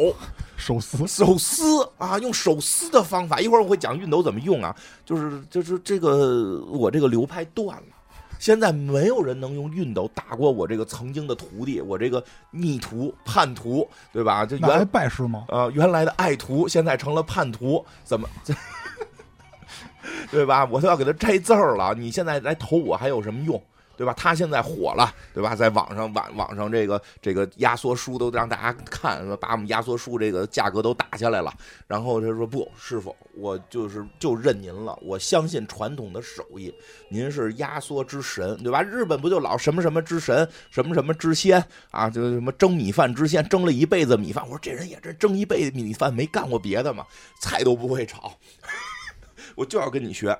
[0.57, 1.63] 手撕手撕
[1.99, 3.41] 啊，用手撕的方法。
[3.41, 4.75] 一会儿我会讲熨斗怎么用啊，
[5.05, 7.83] 就是就是这个我这个流派断了。
[8.39, 14.45] 现在没有人能用熨斗打过我这个曾经的徒弟，我这个逆徒叛徒，对吧？
[14.45, 15.47] 这原来拜师吗？
[15.49, 18.29] 呃原来的爱徒，现在成了叛徒，怎么？
[20.31, 20.69] 对吧？
[20.71, 23.61] 我都要给他摘字儿了，你现在来投我还有什么用？
[23.97, 24.13] 对吧？
[24.15, 25.55] 他现在火了，对吧？
[25.57, 31.53] 在网上网网上这个这个压缩书都让大家看，把我们压缩书这个价格都打下来了。
[31.87, 36.73] 然后他说不，师傅，我就是就认您了，我相信传统的手艺，
[37.09, 38.83] 您是压缩之神，对吧？
[38.83, 44.45] 日本不就老什么什么之神，什么什么之仙啊，就什么蒸米饭之仙，蒸了一辈子米饭。
[44.45, 47.07] 我说这人也真蒸一辈子米饭，没干过别的嘛，
[47.41, 48.37] 菜都不会炒，
[49.57, 50.39] 我就要跟你学。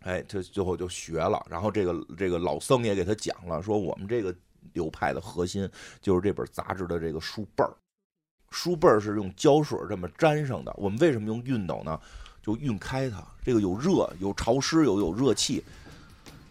[0.00, 4.34] 哎，他最后就学了，然后这个这个老僧也给他讲了，说我们这个
[4.72, 5.68] 流派的核心
[6.00, 7.72] 就是这本杂志的这个书背儿，
[8.50, 10.72] 书背儿是用胶水这么粘上的。
[10.76, 12.00] 我们为什么用熨斗呢？
[12.40, 15.62] 就熨开它，这个有热、有潮湿、有有热气，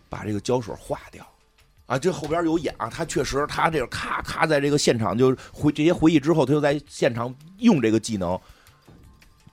[0.10, 1.26] 把这个胶水化掉。
[1.88, 8.40] 啊，这后边有演啊，他确实，他这个咔咔在这个现场就回这些回忆之后，他就在现场用这个技能，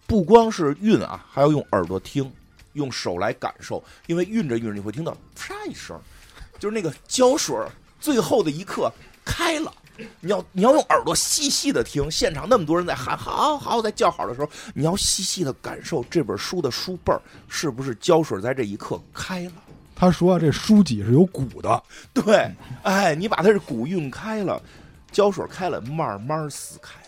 [0.07, 2.31] 不光是熨啊，还要用耳朵听。
[2.75, 5.99] 用手来感受，因为运着运着你会听到啪一声，
[6.59, 7.57] 就是那个胶水
[7.99, 8.93] 最后的一刻
[9.25, 9.73] 开了。
[10.21, 19.53] 你要你要用耳朵细细的听，现场那么多人在喊好好在叫好的时候，你要细细的感受这本书的书背儿是不是胶水在这一刻开了。
[19.95, 22.51] 他说这书脊是有骨的，对，
[22.83, 24.61] 哎，你把它是骨运开了，
[25.13, 26.99] 胶水开了，慢慢撕开，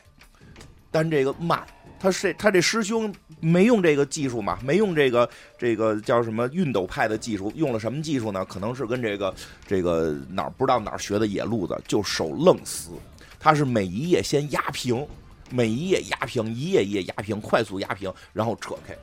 [0.92, 1.66] 但这个慢。
[1.98, 4.58] 他是他这师兄没用这个技术嘛？
[4.62, 5.28] 没用这个
[5.58, 7.52] 这个叫什么熨斗派的技术？
[7.54, 8.44] 用了什么技术呢？
[8.44, 9.34] 可能是跟这个
[9.66, 12.90] 这个哪儿不知道哪儿学的野路子，就手愣撕。
[13.38, 15.06] 他是每一页先压平，
[15.50, 18.96] 每一页压平，一页一页压平，快速压平，然后扯开，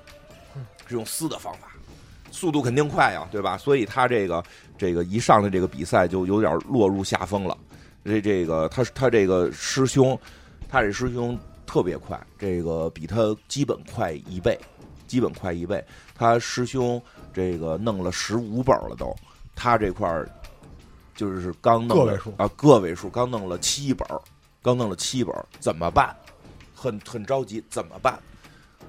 [0.87, 1.67] 是用撕的方法。
[2.31, 3.55] 速度肯定快呀，对吧？
[3.55, 4.43] 所以他这个
[4.75, 7.55] 这个一上来这个比赛就有点落入下风了。
[8.03, 10.19] 这这个他他这个师兄，
[10.67, 14.59] 他这师兄特别快，这个比他基本快一倍，
[15.07, 15.83] 基本快一倍。
[16.15, 17.01] 他师兄
[17.33, 19.15] 这个弄了十五本了都，
[19.55, 20.29] 他这块儿
[21.15, 24.07] 就是刚弄了个位数啊个位数，刚弄了七本，
[24.61, 26.15] 刚弄了七本，怎么办？
[26.73, 28.19] 很很着急，怎么办？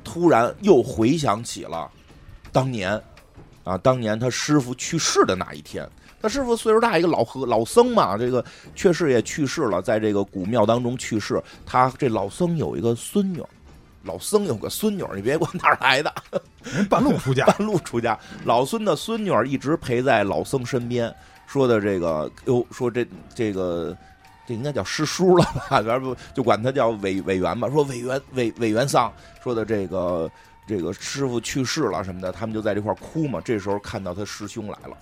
[0.02, 1.90] 突然又回想起了
[2.52, 3.00] 当年
[3.62, 5.88] 啊，当年他师傅去世的那一天。
[6.24, 8.42] 他师傅岁数大，一个老和老僧嘛，这个
[8.74, 11.38] 确实也去世了，在这个古庙当中去世。
[11.66, 13.48] 他这老僧有一个孙女儿，
[14.04, 16.10] 老僧有个孙女儿，你别管哪儿来的，
[16.62, 18.18] 人半路出家， 半路出家。
[18.46, 21.14] 老孙的孙女儿一直陪在老僧身边，
[21.46, 23.94] 说的这个哟，说这这个
[24.46, 25.82] 这应该叫师叔了吧？
[25.84, 27.68] 咱不就管他叫委委员吧？
[27.68, 29.12] 说委员委委员丧，
[29.42, 30.30] 说的这个
[30.66, 33.42] 这个师傅去世了什么的，他们就在这块哭嘛。
[33.44, 34.96] 这时候看到他师兄来了。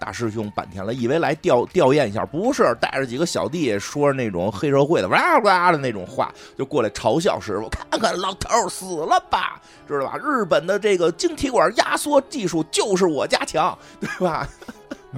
[0.00, 10.16] 大师兄坂田了，以为来吊吊唁一下，不是带着几个小弟说那种黑社会的哇哇的那种话，就过来嘲笑师傅，看看老头死了吧，知道吧？
[10.16, 14.48] 日本的这个晶体管压缩技术就是我家强，对吧？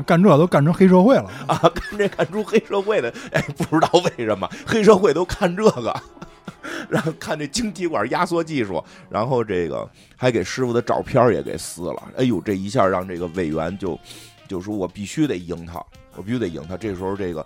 [0.05, 1.57] 干这都干成黑社会了啊！
[1.59, 5.95] 干这干出黑社会的，哎，不知道为什么黑社会都看这个，
[6.89, 12.03] 然后看这晶体管压缩技术，然后这个还给师傅的照片也给撕了。
[12.17, 13.97] 哎呦，这一下让这个委员就。
[14.53, 15.83] 就说我必须得赢他，
[16.15, 16.77] 我必须得赢他。
[16.77, 17.45] 这时候这个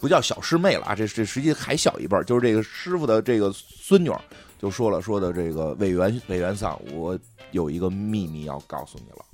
[0.00, 4.10] 不叫小师妹了啊，这这实际还小一辈就是这个师傅的这个孙女
[4.58, 7.16] 就说了，说的这个委员委员丧，我
[7.52, 9.24] 有一个秘密要告诉你了。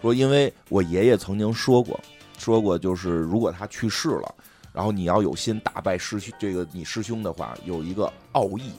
[0.00, 2.00] 说因为我爷爷曾经说过，
[2.38, 4.34] 说过就是如果他去世了，
[4.72, 8.72] 然后你要有心打败师兄这个你师兄的话，有一个奥义。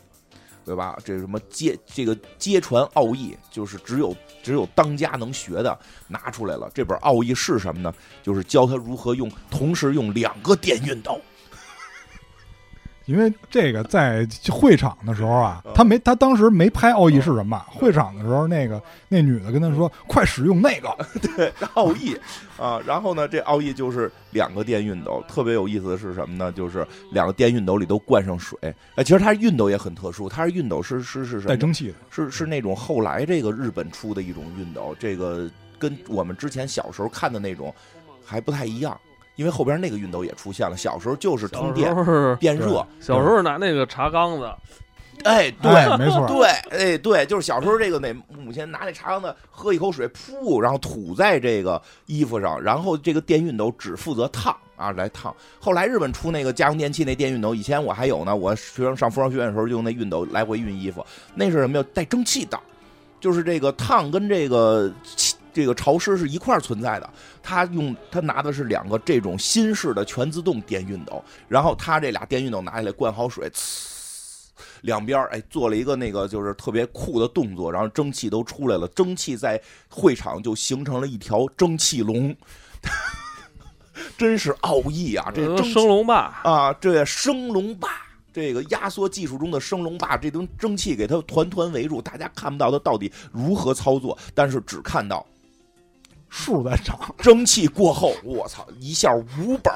[0.65, 0.97] 对吧？
[1.05, 6.69] 这什么接这个接传奥义，就是只有只有当家能学的拿出来了。
[6.73, 7.93] 这本奥义是什么呢？
[8.23, 11.21] 就是教他如何用同时用两个电熨斗。
[13.05, 17.57] 因为这个在会场的时候啊，他没他当时没拍奥义是什么。
[17.69, 20.89] 会场的时候，那个那女的跟他说：“快使用那个。
[21.21, 22.17] ”对，奥义
[22.57, 22.81] 啊。
[22.85, 25.23] 然后呢，这奥义就是两个电熨斗。
[25.27, 26.51] 特别有意思的是什么呢？
[26.51, 28.57] 就是两个电熨斗里都灌上水。
[28.95, 34.95] 哎，其实它熨斗也很特殊，它是熨斗是是是带蒸汽的，是是那种后来这个日本出的一种熨斗。
[34.99, 35.47] 这个
[35.77, 37.71] 跟我们之前小时候看的那种
[38.25, 38.99] 还不太一样。
[39.35, 41.93] 因为后边那个熨斗也出现了，小时候就是通电
[42.39, 42.85] 变热。
[42.99, 44.49] 小时候拿那个茶缸子，
[45.23, 55.35] 哎，对，没错， 对，哎，对，就是小时候这个那母亲拿那茶缸子喝一口水，噗，然后吐在这个衣服上，然后这个电熨斗只负责烫啊，来烫。
[55.59, 61.85] 后来日本出那个家用电器那电熨斗，以前我还有呢，我学生上服装学院的时候就用那熨斗来回熨衣服，那是什么呀？
[61.93, 62.57] 带蒸汽的，
[63.19, 64.89] 就是这个烫跟这个。
[65.55, 67.09] 这个潮湿是一块存在的，
[67.41, 74.49] 他用他拿的是两个这种新式的全自动电熨斗，然后他这俩电熨斗拿下来灌好水，呲，
[74.81, 79.57] 两边哎做了一个那个就是特别酷的动作，然后蒸汽都出来了，蒸汽在
[79.89, 82.35] 会场就形成了一条蒸汽龙，
[84.17, 85.31] 真是奥义啊！
[85.33, 87.89] 这升龙霸啊，这升龙霸。
[88.33, 95.25] 这个压缩技术中的升龙霸，这吨蒸汽给它团团围住，大家看不到它到底如何操作，但是只看到。
[96.35, 99.73] 数在涨，蒸汽过后，我操，一下五本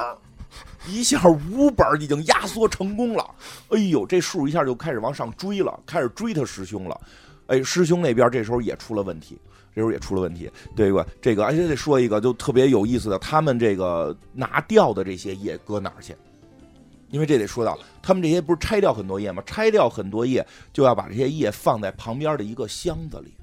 [0.90, 3.26] 一下五本已经压缩成功了。
[3.70, 7.00] 哎呦，这数一下就开始往上追了，开始追他师兄了。
[7.48, 9.40] 哎，师兄那边这时候也出了问题，
[9.74, 11.06] 这时候也出了问题，对吧？
[11.22, 16.14] 这个而且得说一个就特别有意思的，他们这个拿掉的这些叶搁哪儿去？
[17.10, 19.42] 因为这得说到，他们这些不是拆掉很多叶吗？
[19.46, 23.34] 拆掉很多叶，就要把这些叶放在旁边的一个箱子里。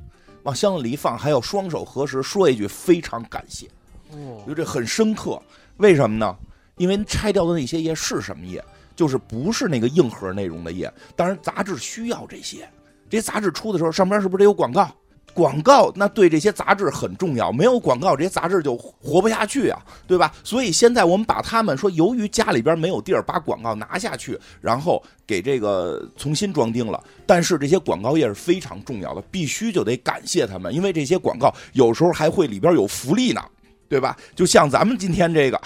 [0.47, 3.67] 往箱子里一放，还要双手合十，说一句非常感谢。
[4.13, 5.43] 哦，觉得这很深刻。
[5.79, 6.37] 为什么呢？
[6.77, 8.65] 因为拆掉的那些页是什么页？
[8.95, 10.91] 就是不是那个硬核内容的页。
[11.17, 12.69] 当然，杂志需要这些。
[13.11, 14.89] 这些杂志出的时候，上边是不是得有广告？
[15.37, 20.33] 广告那对这些杂志很重要，没有广告，这些杂志就活不下去啊，对吧？
[20.43, 26.99] 所以现在我们把他们说，由于家里边没有地儿，把广告拿下去，然后给这个重新装订了。
[27.27, 33.43] 但是这些广告页是非常重要的，必须就得感谢他们，因为这些广告有时候还会里边有福利呢，
[33.91, 34.17] 对吧？
[34.35, 35.61] 就像咱们今天这个，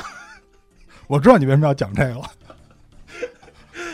[1.07, 2.29] 我知道你为什么要讲这个了。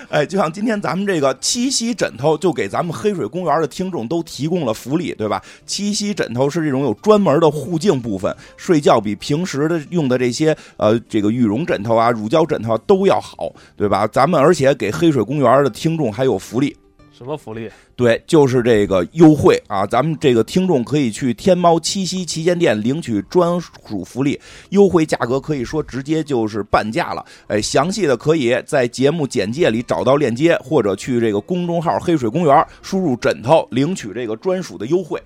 [0.09, 5.43] 哎，就像今天咱们这个七夕枕头，就给咱们黑水公园的听众都提供了福利，对吧？
[5.67, 14.07] 七夕枕头是这种有专门的护颈部分，睡觉比平时的用的这些呃这个羽绒枕头啊、乳胶枕头都要好，对吧？
[14.07, 16.77] 咱们而且给黑水公园的听众还有福利，
[17.17, 17.71] 什么福利？
[17.97, 19.87] 对，就是这个优惠啊！
[19.87, 24.39] 咱们这个听众可以去天猫七夕旗舰店领取专属福利，
[24.69, 27.25] 优惠价格可以说直接就是半价了。
[27.47, 35.19] 哎，详细的可以在节目简介里找到链接，或者去这个公众号“黑水公园”输入“枕头”领取这个专属的优惠。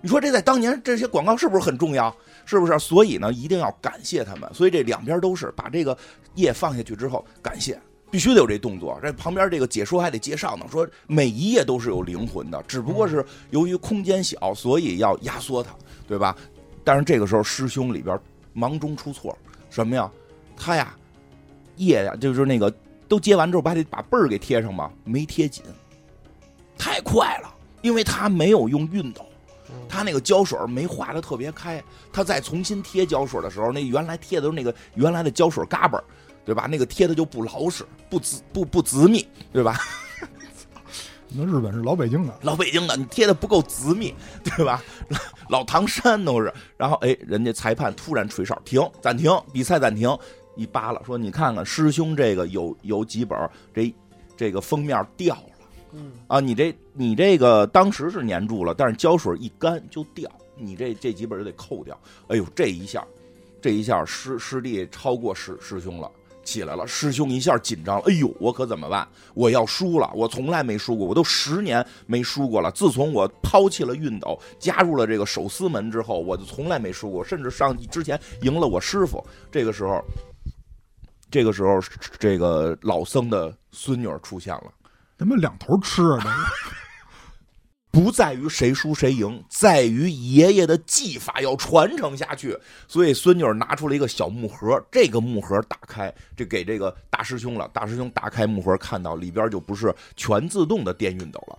[0.00, 2.12] 你说这在当年这些广告是不是很重要？
[2.44, 2.76] 是不是？
[2.80, 4.50] 所以呢，一定要感谢他们。
[4.52, 5.96] 所以这两边都是把这个
[6.34, 7.78] 页放下去之后，感谢。
[8.10, 15.74] 必须得有这动作，这旁边这个解说还得介绍呢，说每一页都是有灵魂的，只不过是由于空间小，所以要压缩它，
[16.06, 16.36] 对吧？
[16.84, 18.18] 但是这个时候师兄里边
[18.52, 19.36] 忙中出错，
[19.68, 20.10] 什么呀？
[20.56, 20.94] 他呀，
[21.76, 22.72] 页呀，就是那个
[23.08, 24.90] 都接完之后，不还得把背儿给贴上吗？
[25.04, 25.64] 没贴紧，
[26.78, 29.26] 太快了，因为他没有用熨斗，
[29.88, 31.82] 他那个胶水没化的特别开，
[32.12, 36.02] 他再重新贴胶水的时候，那原来贴的都是那个原来的胶水嘎巴。
[36.46, 36.66] 对吧？
[36.70, 39.78] 那个贴的就不老实，不滋不不滋密，对吧？
[41.28, 44.82] 那日本是老北京的，老北京的，你贴的不够滋密，对吧？
[45.50, 46.54] 老唐山都是。
[46.76, 50.16] 然后哎，人家裁判突然吹哨，停，暂停，比赛暂停。
[50.54, 53.38] 一扒拉说：“你看看师兄这个有有几本，
[53.74, 53.94] 这
[54.36, 55.68] 这个封面掉了。
[55.92, 61.98] 嗯啊，你这你这个当时是粘住了，但是胶水一干就掉，你这这几本就得扣掉。
[62.28, 63.04] 哎呦，这一下，
[63.60, 66.10] 这一下师师弟超过师师兄了。”
[66.46, 68.04] 起来了，师兄一下紧张了。
[68.06, 69.06] 哎呦，我可怎么办？
[69.34, 70.08] 我要输了！
[70.14, 72.70] 我从来没输过，我都十年没输过了。
[72.70, 79.22] 自从我抛弃了熨斗，加入了这个手撕门之后，我就从来没输过，甚至上之前赢了我师傅。
[79.50, 80.00] 这个时候，
[81.30, 81.80] 这个时候，
[82.18, 84.72] 这个老僧的孙女儿出现了。
[85.18, 86.46] 他妈两头吃啊！
[87.96, 92.54] 不在于谁输谁赢，在于爷爷的技法要传承下去。
[92.86, 97.66] 所以孙女拿出了一个小木盒，这个木盒打开，这给这个大师兄了。
[97.72, 101.58] 大师兄打开木盒，看到里边就不是全自动的电熨斗了，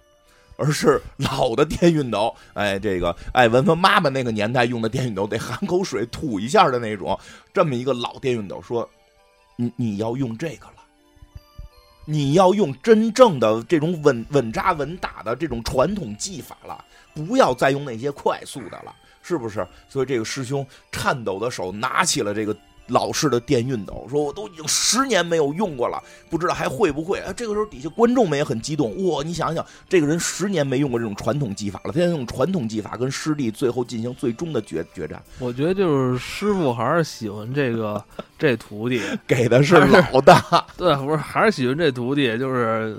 [0.57, 2.31] 而是老的电熨斗。
[2.53, 7.19] 哎，这个艾文文妈妈那个年代用的电熨斗，得含口水吐一下的那种，
[7.51, 8.61] 这么一个老电熨斗。
[8.61, 8.87] 说，
[9.55, 10.76] 你你要用这个了。
[12.09, 16.83] 你要用真正的这种稳稳扎稳打的这种传统技法了，
[17.13, 19.67] 不要再用那些快速的了，是不是？
[19.89, 22.55] 所以这个师兄颤抖的手拿起了这个。
[22.87, 27.19] 老式的电熨斗，说我都已经十年没有用过了，不知道还会不会？
[27.19, 29.23] 啊，这个时候底下观众们也很激动，哇！
[29.23, 35.21] 你想想，这个人十年没用过这种传统技法了，他在用传统技法跟师弟最后进行最终的决决战。
[35.39, 38.03] 我觉得就是师傅还是喜欢这个
[38.39, 42.97] 这徒弟，给的是老大，对，不是还是喜欢这徒弟，就是。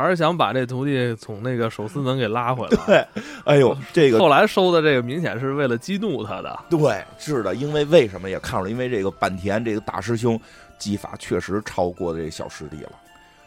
[0.00, 2.84] 还是想把这徒弟从那个手撕门给拉回来。
[2.86, 6.58] 对，哎呦，这个后来收的这个明显是为了激怒他的。
[6.70, 10.40] 对，是的，因为为什么也看出来，因为这个坂田这个大师兄
[10.78, 12.92] 技法确实超过这小师弟了，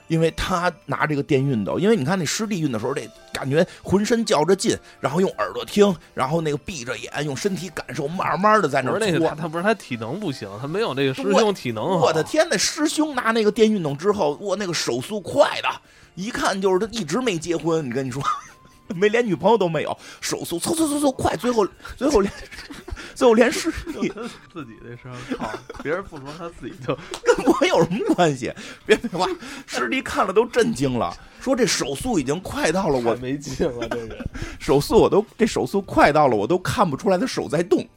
[0.07, 11.83] 因为他拿这个电熨斗，因为你看那师弟熨的时候，这感觉浑身较着劲，然后用耳朵听，然后那个闭着眼用身体感受，慢慢的在那那个他他不是他体能不行，他没有那个师兄体能。
[11.83, 15.69] 我的天，那师兄拿那个电熨斗之后，我，那个手速快的。
[16.15, 18.21] 一看就是他一直没结婚，你跟你说，
[18.95, 22.31] 没连女朋友都没有，手速嗖嗖嗖嗖快，最后最后连
[23.15, 24.11] 最后连师弟
[24.51, 25.49] 自己的事儿，靠，
[25.81, 28.53] 别人不说他自己就跟我有什么关系？
[28.85, 29.27] 别废话，
[29.65, 37.87] 师弟看了都震惊了，说这手速已经快到了我没劲了，这人手速我都这手速快到了我都看不出来他手在动，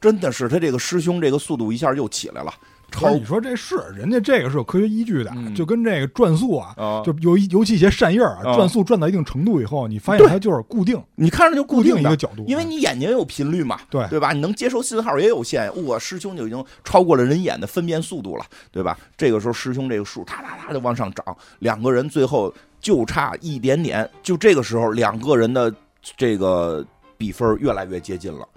[0.00, 2.54] 真的是他这个师兄这个速度一下又起来了。
[2.90, 6.74] 超你说这是人家这个是有科学依据的，就跟这个转速啊，
[7.04, 14.32] 就尤尤其一些扇叶啊，转速转到一定程度以后，你发现它就是固定，你看着就固定一个角度，因为你眼睛有频率嘛，对对吧？
[14.32, 18.98] 你能接收信号也有限，我师兄就已经超过了人眼的分辨速度了，对吧？
[19.16, 25.72] 这个时候师兄这个数哒哒哒就往上涨，两个人最后就差一点点，就这个时候两个人的
[26.16, 26.84] 这个
[27.16, 28.48] 比分越来越接近了。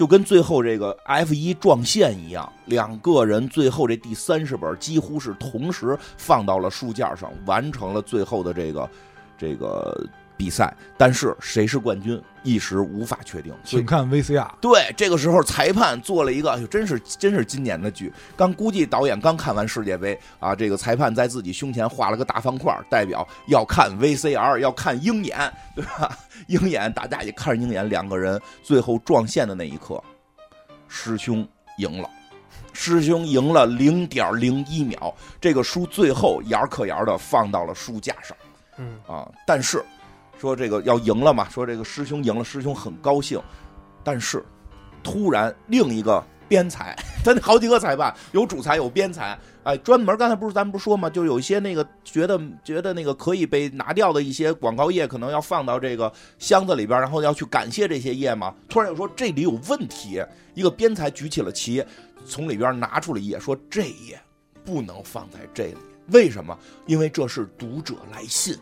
[0.00, 8.90] 就跟最后这个 F 一撞线一样，两个人最后这第三十本几乎是同时放到了书架上，完成了最后的这个
[9.36, 10.02] 这个
[10.40, 10.74] 比赛。
[10.96, 13.54] 但是谁是冠军，一时无法确定。
[13.62, 14.50] 请看 VCR。
[14.58, 18.10] 对，这个时候裁判做了一个，哎呦，真是真是今年的剧。
[18.34, 26.16] 刚估计导演刚看完世界杯啊，这个裁判在自己胸前画了个大方块，代表要看 VCR，要看鹰眼，对吧？
[26.48, 30.02] 鹰眼，大家也看着鹰眼，两个人最后撞线的那一刻，
[30.88, 32.08] 师兄赢了，
[32.72, 38.36] 师兄赢了零点零一秒，这个书最后眼可眼的放到了书架上，
[38.78, 39.84] 嗯啊，但是
[40.40, 43.38] 说这个要赢了嘛，说这个师兄赢了，师兄很高兴，
[44.02, 44.42] 但是
[45.02, 49.38] 突然另一个边裁， 他那好几个裁判，有主裁，有边裁。
[49.62, 51.10] 哎，专门刚才不是咱不说吗？
[51.10, 58.54] 就有一些那个觉得觉得那个可以被拿掉的一些广告页，可能要放到这个箱子里边，然后要去感谢这些页嘛。
[58.66, 60.24] 突然又说这里有问题，
[60.54, 61.84] 一个边裁举起了旗，
[62.24, 64.18] 从里边拿出了一页，说这页
[64.64, 65.76] 不能放在这里。
[66.06, 66.58] 为什么？
[66.86, 68.56] 因为这是读者来信，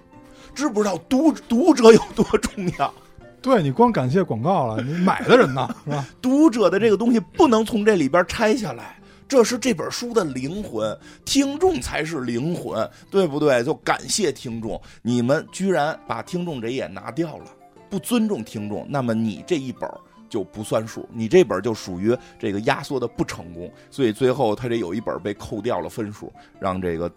[0.58, 2.92] 知不知道读读者有多重要？
[3.40, 5.68] 对你光感谢广告了，你买的人呢？
[5.86, 6.04] 是吧？
[6.20, 8.96] 读者的这个东西不能从这里边拆下来。
[9.28, 13.62] 这是这本书的灵魂，听众才是灵魂，对不对？
[13.62, 17.44] 就感谢听众，你们居然把听众这页拿掉了，
[17.88, 19.88] 不尊重听众，那么你这一本
[20.28, 27.08] 就不算数，你这本就属于这个压缩的不成功，所以最后他这有一本被扣掉了分数，让这个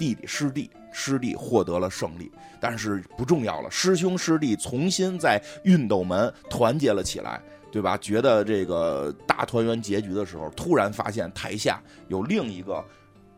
[0.00, 7.38] 弟弟师弟师弟获得了胜利，但是不重要了，师兄师弟重新在熨斗门团结了起来。
[7.72, 7.96] 对吧？
[7.98, 12.84] 觉得这个大团圆结局的时候，突然发现台下有另一个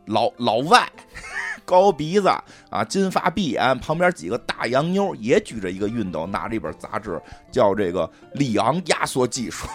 [0.07, 0.91] 老老外，
[1.67, 2.29] 高鼻子
[2.71, 9.69] 啊，金发碧眼，旁边几个大洋妞也举着一个熨斗，拿着一本杂志，叫这个里昂压缩技术。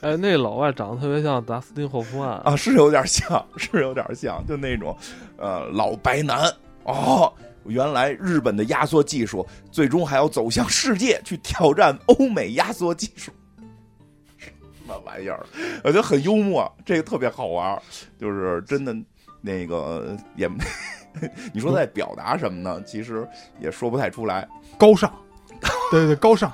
[0.00, 4.96] 哎，那老外长得特别像达斯汀霍夫曼啊，是有点像，是有点像，就那种
[5.36, 6.50] 呃老白男
[6.84, 7.32] 哦。
[7.64, 13.30] 原来日本的压缩技术最终还要走向世界去挑战欧美压缩技术，
[14.38, 14.50] 什
[14.86, 15.44] 么玩意儿？
[15.84, 17.80] 我觉得很幽默，这个特别好玩，
[18.18, 18.96] 就是真的
[19.42, 20.50] 那个也，
[21.52, 22.82] 你说在表达什么呢？
[22.84, 23.28] 其实
[23.60, 24.48] 也说不太出来，
[24.78, 25.12] 高尚，
[25.90, 26.50] 对对高尚，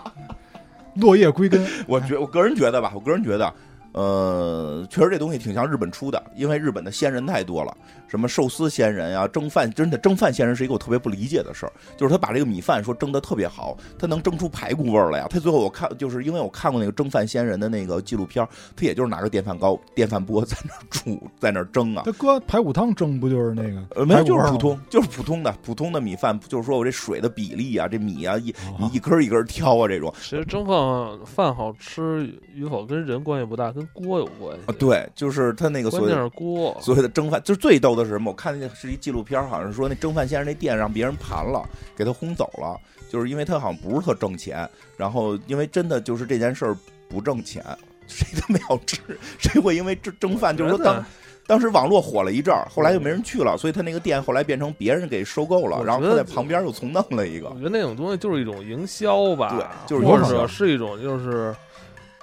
[0.96, 1.64] 落叶归根。
[1.86, 3.52] 我觉我个人觉得吧，我个人觉得。
[3.96, 7.74] 呃，确实这东西挺像日本出的，因为日本的仙人太多了，
[8.06, 15.26] 什么寿司仙人呀，蒸饭真的蒸饭仙人是一个我特别不理解的事儿，就是他把这个米饭说蒸的特别好，他能蒸出排骨味儿来呀。
[15.30, 22.02] 他最后我看就是因为我看过那个蒸饭仙人的那个纪录片，他也就是拿个电饭煲、电饭锅在那煮，在那蒸啊。
[22.04, 23.82] 他搁排骨汤蒸不就是那个？
[23.94, 28.54] 呃，没有，就是普通，就是普通的普通的米饭，就是说我这水的比例啊，这米啊一
[28.92, 30.12] 一根一根挑啊这种。
[30.20, 38.30] 其实蒸饭饭好吃与否跟人关系不大，跟锅有关系啊，对，就是他那个所谓的锅，所谓的蒸饭，就是最逗的是什么？
[38.30, 41.62] 我看那是一纪录片，好像说那蒸饭先生那店让别人盘了，
[41.96, 42.78] 给他轰走了，
[43.08, 46.76] 就是因为他好像不是特挣钱，然后因为真的就是这件事儿
[47.08, 47.64] 不挣钱，
[48.06, 49.00] 谁都没有吃，
[49.38, 51.04] 谁会因为蒸蒸饭就是说当
[51.46, 57.48] 当时网络火了一阵儿，后来就没人去了，所以他那个店后来变成别人给收购了，然后他在旁边又重弄了一个。
[57.48, 61.54] 我觉得那种东西就是一种营销吧，对，就是或者是一种就是。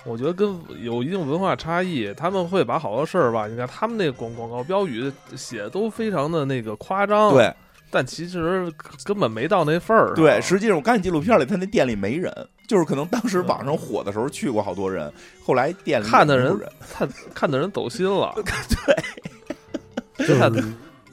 [0.05, 7.49] 我觉得跟有一定文化差异，他们会把好多事儿吧，你看他们那广广告标语写的都非常的那个夸张，对，
[7.89, 8.69] 但其实
[9.05, 10.13] 根本没到那份儿。
[10.13, 12.29] 对，实际上我看纪录片里，他那店里没人，
[12.67, 15.09] 就是可能当时网上火的时候去过好多人，
[15.41, 16.53] 后来店里看的人
[16.91, 18.35] 看看的人走心了。
[20.17, 20.35] 对，就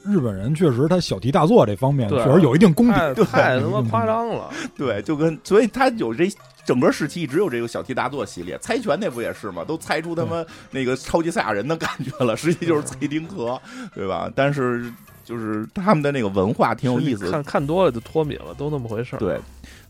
[0.03, 4.49] 日本人确实他小题大做这方面确实有一定功底，太他妈夸张了。
[4.75, 6.29] 对，就跟所以他有这。
[6.65, 9.63] 整个时期只有这个小题大做系列，猜拳那不也是吗？
[9.63, 13.59] 都猜出他妈那个超级赛亚人的感觉了，实际就是蔡丁壳，
[13.95, 14.31] 对吧？
[14.35, 14.91] 但是
[15.23, 19.19] 就是他们的那个文化挺有意思，看看多了就脱敏了，都那么回事儿。
[19.19, 19.39] 对，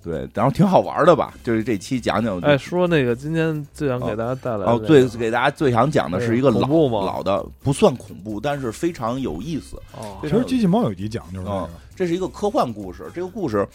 [0.03, 1.33] 对，然后挺好玩的吧？
[1.43, 9.75] 就是这期讲讲，哎，说那个今天最想给大家带来哦，最给大家最想讲的是一个老老的，不算恐怖，但是非常有意思。
[9.97, 13.67] 哦，其实机器猫有一集讲就是这个，这是一个科幻故事，这个故事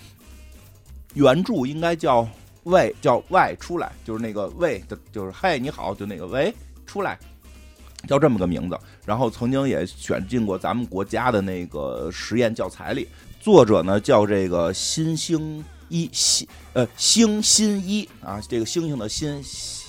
[1.14, 2.26] 原著应该叫。
[2.66, 6.52] 喂，叫喂出来，就是那个喂的，就是嘿，你好，就那个喂
[6.84, 7.16] 出来，
[8.08, 8.76] 叫这么个名字。
[9.04, 13.06] 然后曾经也选进过咱们国家的那个实验教材里。
[13.40, 19.40] 作者呢叫这个新星一星呃星新一啊，这个星星的星。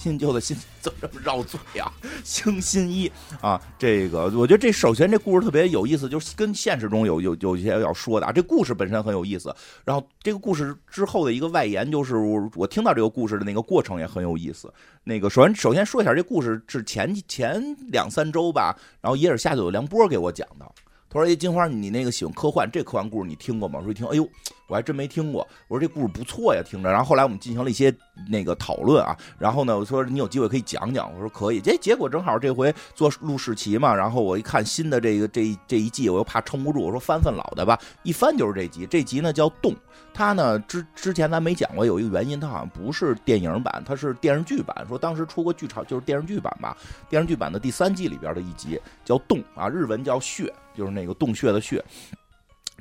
[0.07, 1.91] 新旧的新怎么这么绕嘴啊？
[2.23, 8.31] 星新一啊，这个我觉得这首先这故事特别有意思，就是跟现实中有有有一些要说的啊。
[8.31, 9.53] 这故事本身很有意思，
[9.83, 14.73] 然后这个故事之后的一个外延就是我我听到这个故事的那个过程也很有意思。
[15.03, 20.65] 那个首先首先说一下，这故事是前前两三周吧，然后野尔下就有梁波给我讲的。
[21.09, 24.27] 他说：“哎，金花，你那个喜欢科幻，这科幻故事你听过吗？”我说：“一听，哎呦，
[24.67, 27.93] 我还真没听过。”我说：“这故事不错呀，听着。”然后后来我们进行了一些
[28.29, 37.79] 那个讨论啊，然后呢，我说：“你有机会可以讲讲。”我说：“可以。”这结果正好这回做录视奇嘛，然后我一看新的这个这一这一季，我又怕撑不住，我说翻翻老的吧。
[38.03, 39.71] 一翻就是这集，这集呢叫《动》，
[40.17, 44.83] 它呢之之前咱没讲过，有一个原因，它好像不是电影版，它是电视剧版。
[44.89, 46.75] 说当时出过剧场，就是电视剧版吧，
[47.07, 50.45] 电视剧版的第三季里边的一集叫《洞》啊，日文叫《穴》。
[50.75, 51.83] 就是那个洞穴的穴，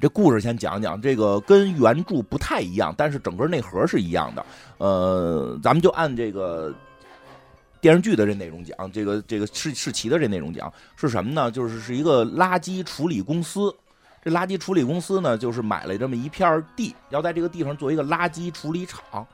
[0.01, 0.99] 这故事先讲讲。
[0.99, 4.47] 这个跟原著不太一样，但是整个内核是一样的。
[4.79, 6.75] 呃，咱们就按这个。
[7.79, 11.51] 电视剧的这内容讲，这个这个世世奇的这内容讲是什么呢？
[11.51, 13.73] 就是是一个垃圾处理公司。
[14.27, 19.25] 这垃圾处理公司呢，就是买了这么一片地，要在这个地方做一个垃圾处理厂。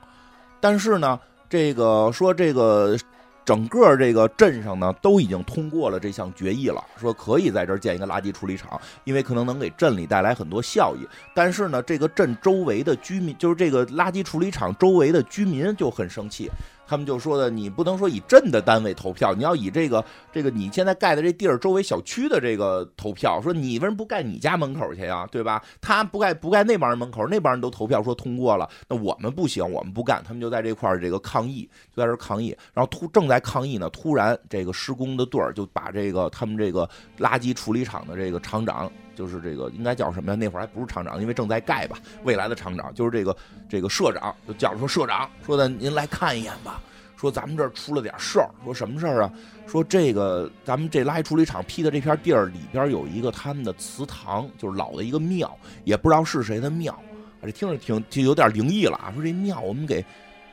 [0.61, 1.19] 但是呢，
[1.49, 2.95] 这个说这个
[3.43, 10.99] 整个这个镇上呢，都已经通过了这项决议了，说可以在这儿建一个垃圾处理厂，因为可能能给镇里带来很多效益。
[11.33, 16.51] 但是呢，这个镇周围的居民，就是这个垃圾处理厂周围的居民就很生气。
[16.85, 23.41] 他们就说的，你不能说以镇的单位投票，你要以这个这个你现在盖的这地儿周围小区的这个投票。
[23.41, 25.27] 说你为什么不盖你家门口去呀？
[25.31, 25.63] 对吧？
[25.81, 30.23] 他不盖不盖那帮人门口，那帮人都投票说通过了，那我们不行，我们不干。
[30.23, 32.55] 他们就在这块儿这个抗议，就在这抗议。
[32.73, 38.91] 然后突正在抗议呢，突然这个施工的队儿就把这个他们这个垃圾处理厂的这个厂长。
[39.15, 40.35] 就是这个应该叫什么呀？
[40.35, 41.97] 那会儿还不是厂长，因为正在盖吧。
[42.23, 43.35] 未来的厂长就是这个
[43.69, 46.81] 这个社长，就叫说社长说的，您来看一眼吧。
[47.15, 48.49] 说咱们这儿出了点事儿。
[48.65, 49.31] 说什么事儿啊？
[49.65, 56.97] 说这个咱们这垃圾处理厂批的这片地儿里边有一个他们的祠堂，就是老的一个庙，也不知道是谁的庙。
[57.41, 59.11] 这听着挺就有点灵异了啊。
[59.15, 60.03] 说这庙我们给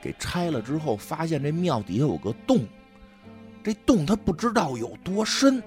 [0.00, 2.64] 给拆了之后，发现这庙底下有个洞，
[3.64, 5.61] 这洞他不知道有多深。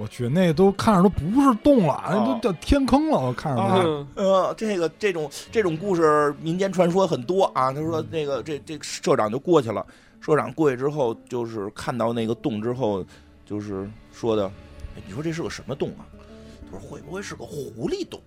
[0.00, 3.20] 我去，那都看着都不是洞了，那都叫天坑了。
[3.20, 7.70] 我看着，呃，这个这种这种故事，民间传说很多啊。
[7.70, 9.86] 他说，那个这这社长就过去了，
[10.18, 13.04] 社长过去之后，就是看到那个洞之后，
[13.44, 14.50] 就是说的，
[15.06, 16.08] 你说这是个什么洞啊？
[16.64, 18.18] 他说会不会是个狐狸洞？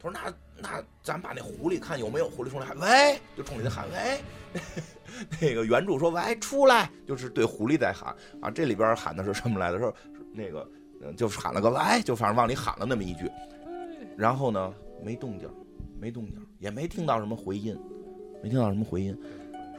[0.00, 0.32] 他说那
[0.62, 4.20] 那咱把那狐狸看有没有狐狸出来喊喂，就冲里头喊喂。
[5.40, 8.48] 那个原著说喂出来，就是对狐狸在喊啊。
[8.48, 9.80] 这里边喊的是什么来的？
[9.80, 9.92] 说。
[10.32, 10.68] 那个，
[11.02, 13.30] 嗯，就喊了个来，就反正往里喊了那么一句，
[14.16, 14.72] 然后呢，
[15.04, 15.48] 没动静，
[16.00, 17.76] 没动静，也没听到什么回音，
[18.42, 19.16] 没听到什么回音。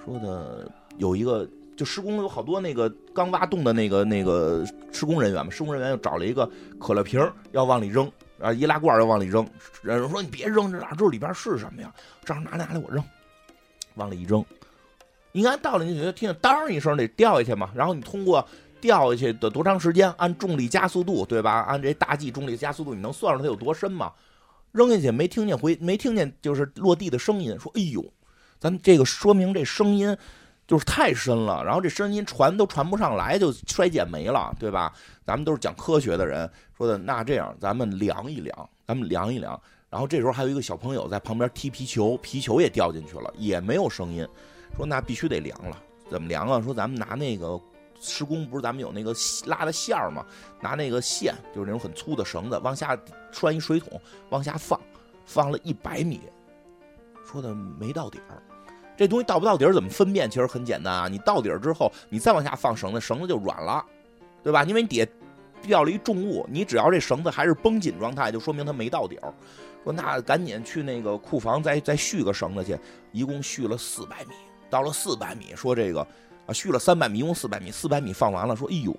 [0.03, 7.21] 说的有一个，就施工有好多那个刚挖洞的那个那个施工人员嘛，施工人员又找了一个可乐瓶
[7.51, 9.47] 要往里扔，啊，易拉罐要往里扔，
[9.81, 11.93] 人说你别扔，这哪知道里边是什么呀？
[12.25, 13.03] 正好拿来拿来我扔，
[13.95, 14.43] 往里一扔，
[15.33, 18.45] 应该到了你就听见当一声得掉下去嘛，然后你通过。
[18.81, 20.11] 掉下去得多长时间？
[20.17, 21.65] 按重力加速度，对吧？
[21.67, 24.11] 按这大 G 重力加速度，你能算出它有多深吗？
[24.71, 27.57] 扔下去没听见回，没听见就是落地的声音。
[27.59, 28.05] 说，哎呦，
[28.59, 30.15] 咱这个说明这声音
[30.67, 34.93] 就是太深了，然后这声音传都传不上来，就衰减没了，对吧？
[35.25, 36.97] 咱们都是讲科学的人说的。
[36.99, 39.59] 那这样，咱们量一量，咱们量一量。
[39.89, 44.27] 然后这时候还有一个小朋友在旁边踢皮球，皮球也掉进去了，也没有声音。
[44.77, 45.75] 说那必须得量了，
[46.11, 46.61] 怎么量啊？
[46.61, 47.59] 说咱们拿那个。
[47.99, 49.13] 施工不是咱们有那个
[49.45, 50.25] 拉的线儿吗？
[50.61, 52.97] 拿那个线，就是那种很粗的绳子，往下
[53.31, 54.79] 拴一水桶，往下放，
[55.25, 56.21] 放了一百米，
[57.25, 58.41] 说的没到底儿。
[58.97, 60.29] 这东西到不到底儿怎么分辨？
[60.29, 63.85] 其实很简单啊，你到底儿之后，你再往下放绳子，绳子就软了，
[64.43, 64.63] 对吧？
[64.63, 65.07] 因为你底下
[65.61, 69.33] 掉了一重物，你只要这绳子还是绷紧状态，就说明它没到底儿。
[69.83, 72.77] 说那赶紧去那个库房再再续个绳子去，
[73.11, 74.33] 一共续了四百米，
[74.69, 76.05] 到了四百米，说这个。
[76.49, 78.95] 啊，续了三百米，一共四百米，四百米放完了，说：“哎呦，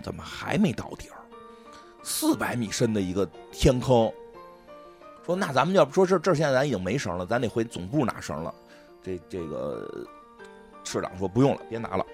[0.00, 1.18] 怎么还没到底儿？
[2.04, 4.08] 四百米深的一个天坑。”
[5.26, 8.54] 说：“那咱们要不说这这现在咱已经没绳了，咱得回总部拿绳了。”
[9.02, 10.06] 这这个
[10.84, 12.06] 市长说：“不用了，别拿了，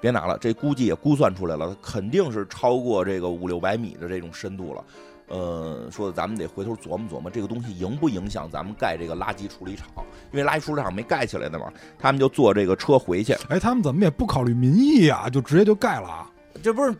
[0.00, 0.36] 别拿了。
[0.38, 4.84] 这估计也估算出来了，肯定是超过这个五六百米的这种深度了。”
[5.32, 9.88] 呃，说咱们得回头琢磨琢磨，这个东西影不影响咱们盖这个垃圾处理厂？
[10.30, 13.32] 因为垃圾处理厂没盖起来的嘛，他们就坐这个车回去。
[13.48, 16.28] 哎，他们怎么也不考虑民意啊，就直接就盖了？
[16.62, 16.94] 这不是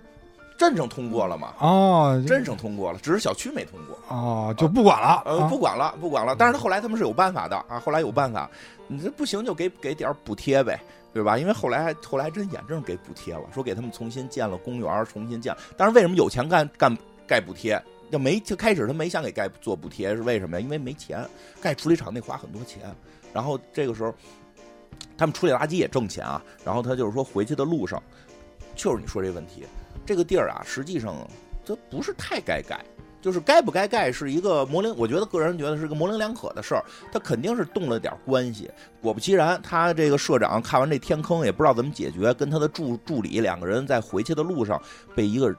[0.56, 1.52] 镇上通过了吗？
[1.60, 3.98] 哦，镇上通过了，只是小区没通过。
[4.08, 6.34] 哦，就不管了，呃，不管了，不管了。
[6.38, 8.48] 但是他后来他们是有办法的啊，后来有办法，
[8.86, 10.80] 你这不行就给给点补贴呗，
[11.12, 11.36] 对吧？
[11.36, 15.54] 因为后来还后来真眼睁给补贴了，说给他们重新建了公园，重新建。
[15.76, 17.80] 但是为什么有钱干干盖补贴？
[18.12, 20.62] 就没就开始他没想给盖做补贴是为什么呀？
[20.62, 21.26] 因为没钱，
[21.62, 22.94] 盖处理厂得花很多钱。
[23.32, 24.14] 然后这个时候，
[25.16, 26.44] 他们处理垃圾也挣钱啊。
[26.62, 28.02] 然后他就是说回去的路上，
[28.76, 29.64] 就是你说这问题，
[30.04, 31.16] 这个地儿啊，实际上
[31.64, 32.84] 它不是太该盖，
[33.22, 36.84] 就是该不该盖是一个模棱，我觉得个人觉得是个模棱两可的事儿。
[37.10, 38.70] 他肯定是动了点关系。
[39.00, 44.78] 果不其然，他这个社长看完这天坑也不知道怎么解决，跟他的助助理两个人在回去的路上
[45.14, 45.56] 被一个。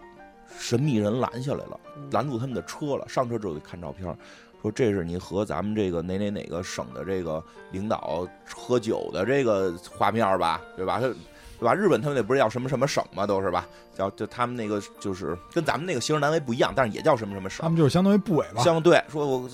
[0.58, 1.80] 神秘人拦下来了，
[2.12, 3.08] 拦住他们的车了。
[3.08, 4.16] 上车之后看照片，
[4.62, 11.00] 说这是你和咱们这个哪哪哪个省的这个领导喝酒的这个画面吧，对吧？
[11.00, 11.08] 他，
[11.60, 11.74] 对吧？
[11.74, 13.28] 日本他们那不是叫什么什么省吗？
[13.28, 13.68] 都是吧？
[13.94, 17.62] 叫就他们那个就是跟咱们那个行政单位不一样，但是也叫什么什么省。
[17.62, 18.64] 他们就是相当于部委吧？
[18.64, 19.50] 相对说，我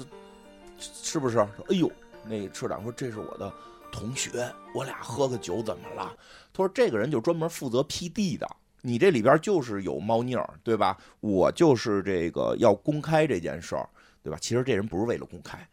[0.80, 1.36] 是不是？
[1.36, 1.92] 说哎呦，
[2.26, 3.52] 那社长说这是我的
[3.92, 6.14] 同学，我俩喝个酒怎么了？
[6.54, 8.48] 他说这个人就专门负责批 d 的，
[8.82, 10.98] 你这里边就是有猫腻儿，对吧？
[11.20, 13.88] 我就是这个要公开这件事儿，
[14.24, 14.38] 对吧？
[14.42, 15.68] 其实这人不是为了公开，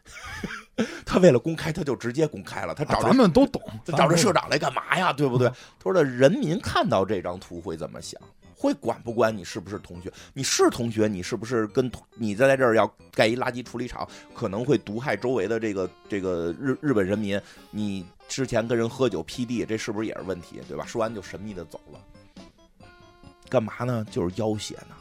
[1.05, 5.13] 他为了公开他就直接公开了，他找咱们都懂，他找这社长来干嘛呀？
[5.13, 5.49] 对不对？
[5.49, 8.21] 他说的人民看到这张图会怎么想？
[8.59, 10.11] 会管不管你是不是同学？
[10.33, 17.39] 你是同学，你是不是跟你在这儿要盖一垃圾处理厂，可能会毒害周围的这个这个日日本人民？
[17.71, 20.59] 你之前跟人喝酒批地，这是不是也是问题？
[20.67, 20.87] 对吧？
[20.87, 22.01] 说完就神秘的走了，
[23.49, 24.07] 干嘛呢？
[24.11, 24.95] 就是要挟呢。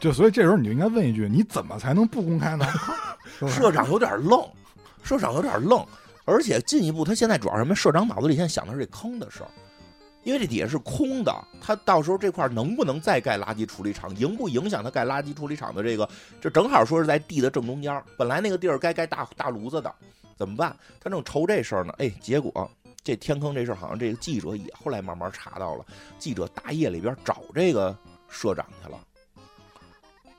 [0.00, 2.66] 就所以这时候你就应该问一句：你怎么才能不公开呢？
[3.48, 4.44] 社长有点愣，
[5.02, 5.84] 社长有点愣，
[6.24, 7.74] 而且进一步，他现在主要什么？
[7.74, 9.48] 社长脑子里现在想的是这坑的事儿。
[10.24, 16.08] 因为这底下是空的，他到时候这块能不能再盖垃圾处理厂，影不影响他盖垃圾处理厂的这个？
[16.40, 19.92] 这正好说是在地的正中间，本来那个地儿该盖大大炉子的，
[20.36, 20.76] 怎么办？
[21.00, 21.92] 他正愁这事儿呢。
[21.98, 22.70] 哎，结果
[23.04, 25.84] 这天坑这事儿，好像这个记者也后来慢慢查到了，
[26.18, 27.96] 记者大夜里边找这个
[28.28, 28.98] 社长去了。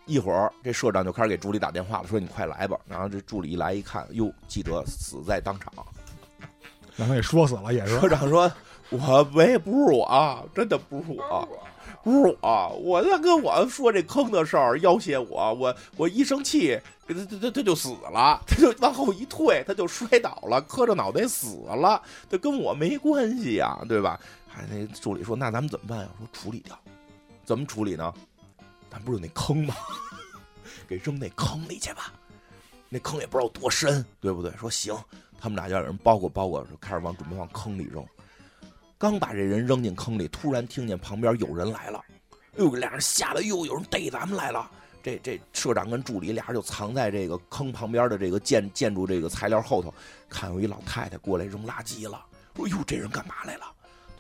[0.05, 2.79] 一会儿，这社长就开始给助理打电话了，说你快来吧。
[2.87, 5.71] 然后这助理一来一看，哟，记者死在当场，
[6.95, 7.99] 让他给说死了也是。
[7.99, 8.51] 社长说。
[8.89, 11.47] 我没不是我，真的不是我，
[12.03, 16.77] 不是我，我在跟我说这坑的事儿，要挟我，我我一生气，
[17.07, 24.19] 他他他他就死了， 他就往后一退，他就摔倒了，磕着脑袋死了，这跟我没关系呀，对吧？
[24.47, 26.09] 还那助理说，那咱们怎么办呀？
[26.19, 26.77] 说处理掉，
[27.45, 28.13] 怎么处理呢？
[28.91, 29.73] 咱不是有那坑吗？
[30.87, 32.11] 给扔那坑里去吧，
[32.89, 34.51] 那坑也不知道多深，对不对？
[34.57, 34.93] 说行，
[35.39, 38.05] 他们俩就有人包裹包裹，就开始往准备往坑里扔。
[39.03, 42.01] 刚把这人扔进坑里，突然听见旁边有人来了，
[42.31, 44.71] 哎呦，俩人吓得哟，有人逮咱们来了。
[45.03, 49.93] 这这社长跟助理俩人就藏在这个坑旁边的这个建建筑这个材料后头，
[50.29, 52.25] 看有一老太太过来扔垃圾了。
[52.55, 53.65] 说哟，这人干嘛来了？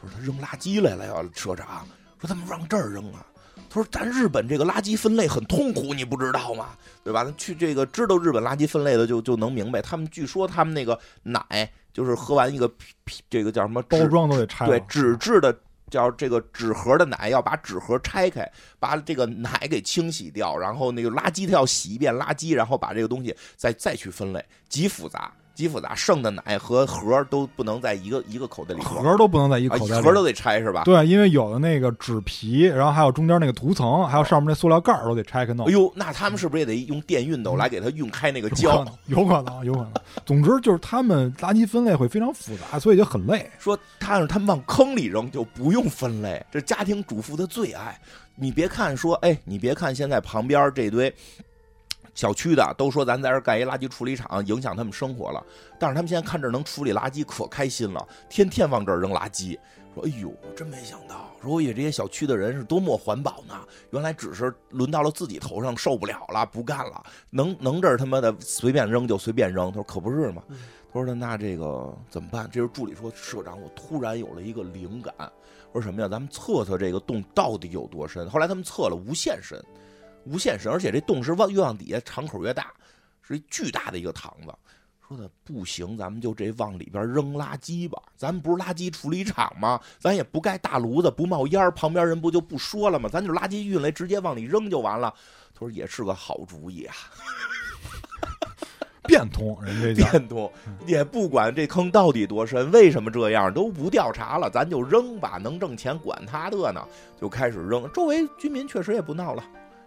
[0.01, 1.87] 他说他扔垃圾来了呀，社长。
[2.19, 3.25] 说怎么往这儿扔啊？
[3.73, 6.69] 他说咱日本这个垃圾分类很痛苦，你不知道吗？
[7.03, 7.25] 对吧？
[7.35, 11.67] 去这个知道日本垃圾分类的就就能明白，他们据说他们那个奶。
[11.93, 12.67] 就是喝完一个
[13.03, 14.65] 皮，这个叫什么包装都得拆。
[14.65, 15.55] 对，纸质的
[15.91, 25.31] 叫这个纸盒的奶，要把纸盒拆开，把这个奶给清洗掉，然后那个垃圾它要洗一遍垃圾，然后把这个东西再再去分类，极复杂。
[25.55, 30.83] 极复杂，剩的奶和盒都不能在一个一个口袋里，盒都不能在一个口袋里，盒都得拆是吧？
[30.83, 35.67] 对，因为有的那个纸皮，然后还有中间那个涂层，还有上面那塑料盖都得拆开弄。
[35.67, 38.85] 哎呦，那他们是不是也得用电熨斗来给它熨开那个胶？
[39.05, 39.93] 有可能，有可能。
[40.25, 43.49] 总之就是他们垃圾分类会非常复杂，所以就很累。
[43.59, 47.99] 说他让他们往坑里扔就不用分类，这家庭主妇的最爱。
[48.35, 51.13] 你别看说，哎，你别看现在旁边这堆。
[52.15, 55.43] 小区的都说咱在这盖一垃圾处理厂，影响他们生活了。
[55.79, 59.57] 但是他们现在看这能处理垃圾，可开心了，天天往这儿扔垃圾。
[59.93, 63.53] 说：“哎呦，真没想到，说我以为这些小区的人是多么环保呢，
[63.91, 70.41] 原来只是轮到了自己头上，受不了了，不干了，能能这儿他妈的随便扔就随便扔。”他说：“可不是嘛。”
[70.91, 75.13] 他说：“那这个怎么办？”这时候助理说：“社长，我突然有了一个灵感。
[75.71, 76.07] 我说什么呀？
[76.07, 78.27] 咱们测测这个洞到底有多深。
[78.29, 79.63] 后来他们测了，无限深。”
[80.25, 82.71] 无限深，而且这洞是往越往底下敞口越大，
[83.21, 84.53] 是一巨大的一个堂子。
[85.05, 88.01] 说的不行，咱们就这往里边扔垃圾吧。
[88.15, 89.79] 咱们不是垃圾处理厂吗？
[89.99, 93.09] 咱也不盖大炉子，不冒烟旁边人不就不说了吗？
[93.09, 95.13] 咱就垃圾运来，直接往里扔就完了。
[95.53, 96.95] 他说也是个好主意啊，
[99.03, 100.51] 变通，人家变通，
[100.87, 106.87] 也不管这坑到底多深，为什么这样都不调查了，咱就扔吧，能挣钱管他的呢，
[107.19, 107.91] 就开始扔。
[107.91, 109.43] 周围居民确实也不闹了。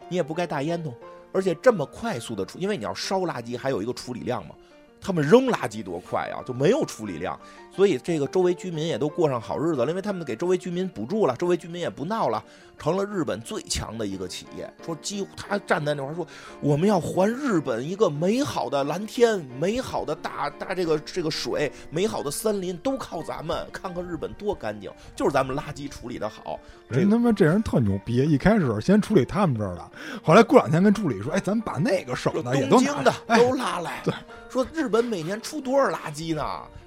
[0.09, 0.93] 你也不该大烟囱，
[1.33, 4.55] 而且这么快速的处，因为你要烧垃圾还有一个处理量嘛。
[4.99, 7.39] 他们扔垃圾多快啊，就没有处理量，
[7.77, 12.43] 所以这个周围居民也都过上好日子了，因为他们给周围居民补助了，周围居民也不闹了，
[12.79, 14.68] 成了日本最强的一个企业。
[14.85, 16.27] 说几乎他站在那块说，
[16.61, 23.55] 我们要还日本一个美好的蓝天，美好的大大这个这个水，美好的森林都靠咱们。
[23.70, 26.59] 看看日本多干净，就是咱们垃圾处理的好。
[26.89, 29.91] 人他妈这人特牛逼，一开始先处理他们这儿的，
[30.22, 34.14] 后来过两天跟助理说，哎，咱们把那个省的也都的都拉来，对，
[34.49, 34.89] 说日。
[34.89, 36.43] 本每年出多少垃圾呢？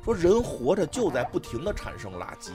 [0.10, 2.50] 说人活着就在不停的产生垃圾，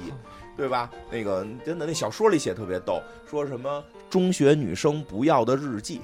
[0.57, 0.91] 对吧？
[1.09, 3.01] 那个真的，那小说里写特别逗，
[3.31, 6.01] 说什么中学女生不要的日记，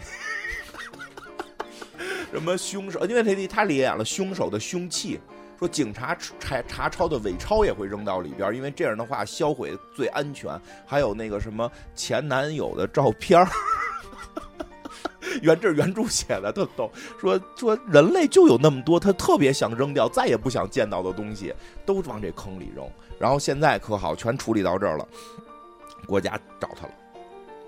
[2.30, 5.18] 什么凶手，因为他他里演了凶手的凶器，
[5.58, 10.56] 说警察查查抄的伪钞也会扔到里边，因为这样的话销毁最安全。
[10.86, 13.44] 还有那个什么前男友的照片
[15.42, 16.90] 原这原著写的，都都。
[17.18, 21.54] 说说人类就有那么多他特别想扔掉、再也不想见到的东西，
[21.84, 22.84] 都往这坑里扔。
[23.18, 25.06] 然后现在可好，全处理到这儿了，
[26.06, 26.92] 国家找他了，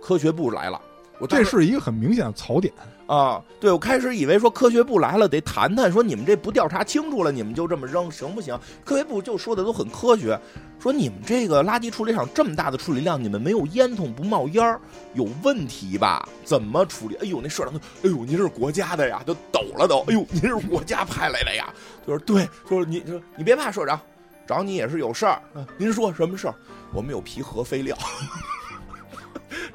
[0.01, 0.81] 科学部来了。
[1.19, 2.73] 我这是一个很明显的槽点。
[3.13, 8.59] 啊，对，我开始以为说科学部来了得谈谈，说你们这不调查清楚了，你们就这么扔行不行？
[8.87, 10.41] 科学部就说的都很科学，
[10.81, 14.81] 说你们这个垃圾处理厂这么大的处理量，你们没有烟囱不冒烟儿，
[15.13, 16.27] 有问题吧？
[16.43, 17.15] 怎么处理？
[17.17, 21.69] 哎呦，那社长都，哎呦，您是国家的呀，都抖了都，哎呦，您是国家派来的呀？
[22.07, 24.01] 就说对，说你说你别怕，社长，
[24.47, 25.39] 找你也是有事儿。
[25.77, 26.55] 您说什么事儿？
[26.95, 27.95] 我们有皮核废料，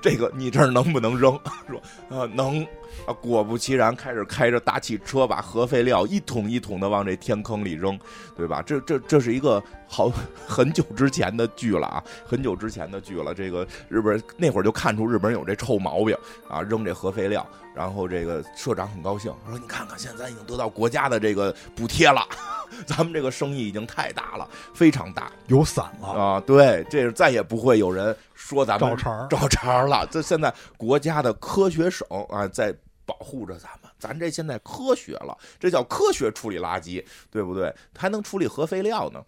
[0.02, 1.40] 这个你这儿能不能扔？
[1.68, 2.66] 说啊能。
[3.06, 7.98] 啊，果不其然，开始开着大汽车把核废料一桶一桶的往这天坑里扔，
[8.36, 8.62] 对吧？
[8.66, 10.12] 这这这是一个好
[10.48, 13.34] 很久之前的剧了啊，很久之前的剧了。
[13.34, 16.16] 这个日本人那会儿就看出日本人有这臭毛病
[16.50, 17.46] 啊，扔这核废料。
[17.74, 22.28] 然后这个社长很高兴，说：“你看看，现在已经得到国家的这个补贴了，
[22.88, 26.40] 咱们这个生意已经太大了，非常大有伞了，啊！
[26.44, 29.28] 对，这是再也不会有人说咱们找茬儿。
[29.30, 30.08] 找茬儿了。
[30.10, 37.72] 这现在国家的科学省啊，在保护着咱们，咱这现在科学了，这叫科学处理垃圾，对不对？
[37.96, 39.24] 还能处理核废料呢。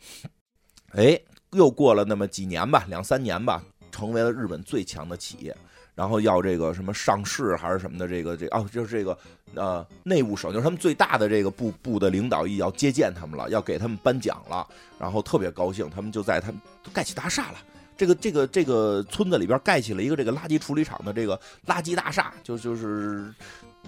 [0.93, 1.19] 哎，
[1.51, 5.55] 又过了那么几年吧，两三年吧，成为了日本最强的企业。
[5.95, 9.17] 然后要这个什么上市还是什么的，这个这哦，就是这个
[9.53, 14.65] 呃内务省，就是他们最大的这个部部的领导要接见他们了，要给他们颁奖了，
[14.97, 16.61] 然后特别高兴，他们就在他们
[16.93, 17.57] 盖起大厦了。
[17.97, 21.37] 这个这个这个村子里边盖起了一个这个垃圾处理厂的这个
[21.67, 23.33] 垃圾大厦，就就是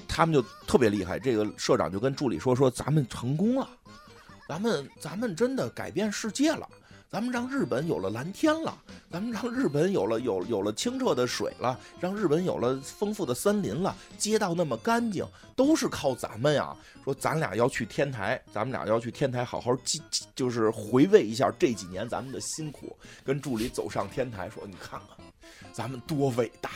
[0.06, 1.18] 他们就特别厉害。
[1.18, 3.70] 这个社长就跟助理说说，咱们成功了，
[4.50, 6.68] 咱们咱们真的改变世界了。
[7.12, 8.74] 咱们让日本有了蓝天了，
[9.12, 16.74] 咱们让日本有了有有了清澈的水了，让日本有了丰富的森林了，街道那么干净，都是靠咱们呀。
[17.04, 20.02] 说咱俩要去天台，咱们俩要去天台好好记，
[20.34, 22.96] 就是回味一下这几年咱们的辛苦。
[23.26, 25.18] 跟助理走上天台，说：“你看看，
[25.74, 26.70] 咱们多伟大。”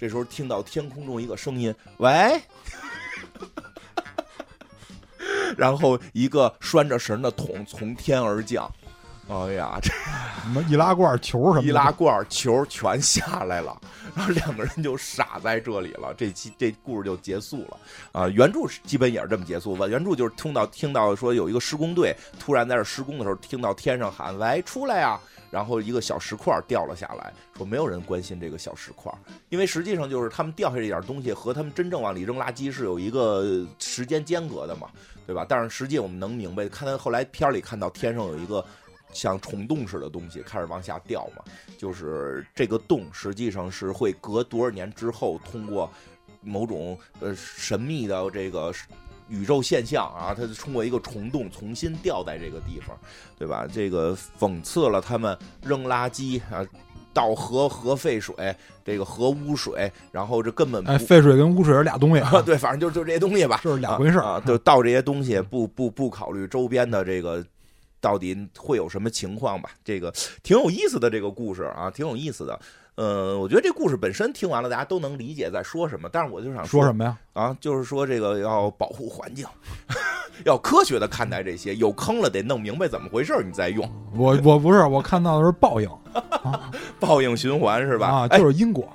[0.00, 2.40] 这时候听到天空中一个声音：“喂。
[5.58, 8.72] ”然后一个拴着绳的桶从天而降。
[9.26, 13.80] 哎呀，这什么易拉罐球什么的，易拉罐球全下来了，
[14.14, 16.12] 然后两个人就傻在这里了。
[16.14, 17.78] 这期这故事就结束了
[18.12, 18.28] 啊。
[18.28, 19.86] 原著基本也是这么结束吧。
[19.86, 25.18] 原著就是听到听到说有一个施工队突然在这施工的时候，听到天上喊“喂，出来呀！”
[25.50, 29.10] 然后一个小石块掉了下来，说没有人关心这个小石块，
[29.48, 34.88] 因为实际上就是他们掉下这点东西和他们真正往里扔垃圾是有一个时间间隔的嘛，
[35.26, 35.46] 对吧？
[35.48, 38.62] 但是实际我们能明白，看到后来片里看到天上有一个。
[39.14, 41.42] 像虫洞似的东西开始往下掉嘛，
[41.78, 45.88] 就是这个洞实际上是会隔多少年之后，通过
[46.42, 48.70] 某种呃神秘的这个
[49.28, 52.98] 宇宙现象啊，它通过一个虫洞重新掉在这个地方，
[53.38, 53.66] 对吧？
[53.72, 56.66] 这个讽刺了他们扔垃圾啊，
[57.12, 58.54] 倒核核废水，
[58.84, 67.42] 这个核污水，然后这根本哎，废水跟污水是俩东西啊， 对，反正就就这些东西吧，就是两回事啊，就倒这些东西不不不考虑周边的这个。
[68.04, 69.70] 到底会有什么情况吧？
[69.82, 70.12] 这个
[70.42, 72.60] 挺有意思的，这个故事啊，挺有意思的。
[72.96, 76.06] 呃，我觉得这故事本身听完了，大家都能理解在说什么。
[76.12, 77.18] 但是我就想说什么呀？
[77.32, 79.46] 啊，就是说这个要保护环境，
[80.44, 81.74] 要科学的看待这些。
[81.76, 83.90] 有坑了，得弄明白怎么回事，你再用。
[84.14, 85.88] 我我不是，我看到的是报应，
[87.00, 88.06] 报应循环是吧？
[88.08, 88.86] 啊，就是因果。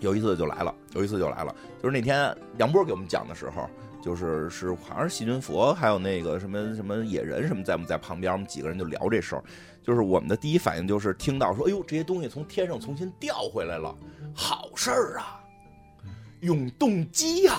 [0.00, 3.68] 有一次就来了，有一次就来了，就是那天杨波给我们讲的时候。
[4.06, 9.42] 就是是好像是细菌佛，还有那个什么什么野人什么在我们在旁边，我们几个人就聊这事儿。
[9.82, 13.92] 就是我们的第一反应就是听到说，哎呦，这些东西从天上重新掉回来了，
[14.32, 15.40] 好事儿啊，
[16.40, 17.54] 永动机呀，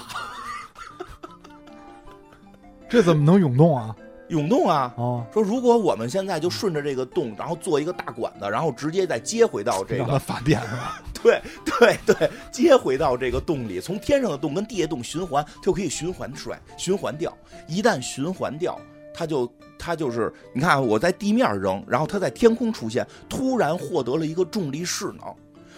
[2.88, 3.94] 这怎么能永动啊？
[4.30, 4.94] 涌动啊！
[4.98, 11.02] 哦，说如果我们现在就顺着这个洞，然后做一个大管子，然后直接再接回到这个发电是吧？
[11.24, 17.36] 对对对，接回到这个洞里，从天上的洞跟地下洞循环，就可以循环甩，循环掉。
[17.68, 18.80] 一旦循环掉，
[19.14, 25.34] 它就它就是你看，我在地面扔，然后它在天空出现，突然获得了一个重力势能，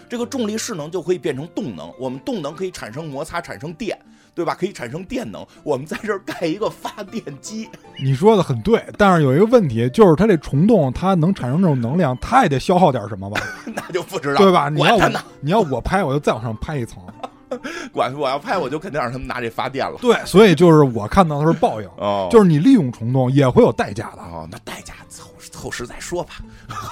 [0.08, 3.98] 这个重力势能就可以变成动能，我们动能可以产生摩擦，产生电。
[4.40, 4.54] 对吧？
[4.58, 5.46] 可以产生电能。
[5.62, 7.68] 我们在这儿盖一个发电机。
[8.02, 13.38] 你说的很对，但是有一个问题，就是它这虫洞它能产生这种能量，它也得消耗点什么吧？
[13.74, 14.70] 那就不知道，对吧？
[14.70, 15.10] 你要我
[15.40, 17.02] 你要我拍，我就再往上拍一层。
[17.92, 19.98] 管我要拍，我就肯定让他们拿这发电了。
[20.00, 24.22] 对，所以就是我看到的是报应，哦，就是你利用虫洞也会有代价的。
[24.22, 26.34] 哦，那代价后后时再说吧。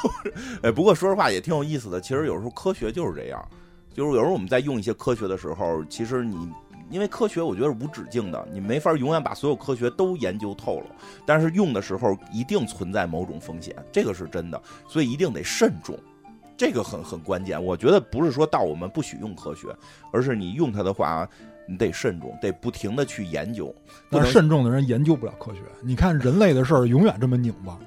[0.62, 2.00] 哎，不过说实话也挺有意思的。
[2.00, 3.42] 其实有时候科学就是这样，
[3.94, 6.36] 就是有时候我们在用一些科学的时候，其实你。
[6.90, 10.86] 因为科学我觉得是无止境的，你没法永远把所有科学都研究透了。
[11.26, 15.98] 但是用的时候一定存在某种风险，这个是真的，所以一定得慎重，
[16.56, 17.62] 这个很很关键。
[17.62, 19.68] 我觉得不是说到我们不许用科学，
[20.12, 21.28] 而是你用它的话。
[21.68, 23.74] 你得慎重，得不停的去研究。
[24.10, 25.60] 但是慎重的人研究不了科学。
[25.82, 27.78] 你看人类的事儿永远这么拧巴，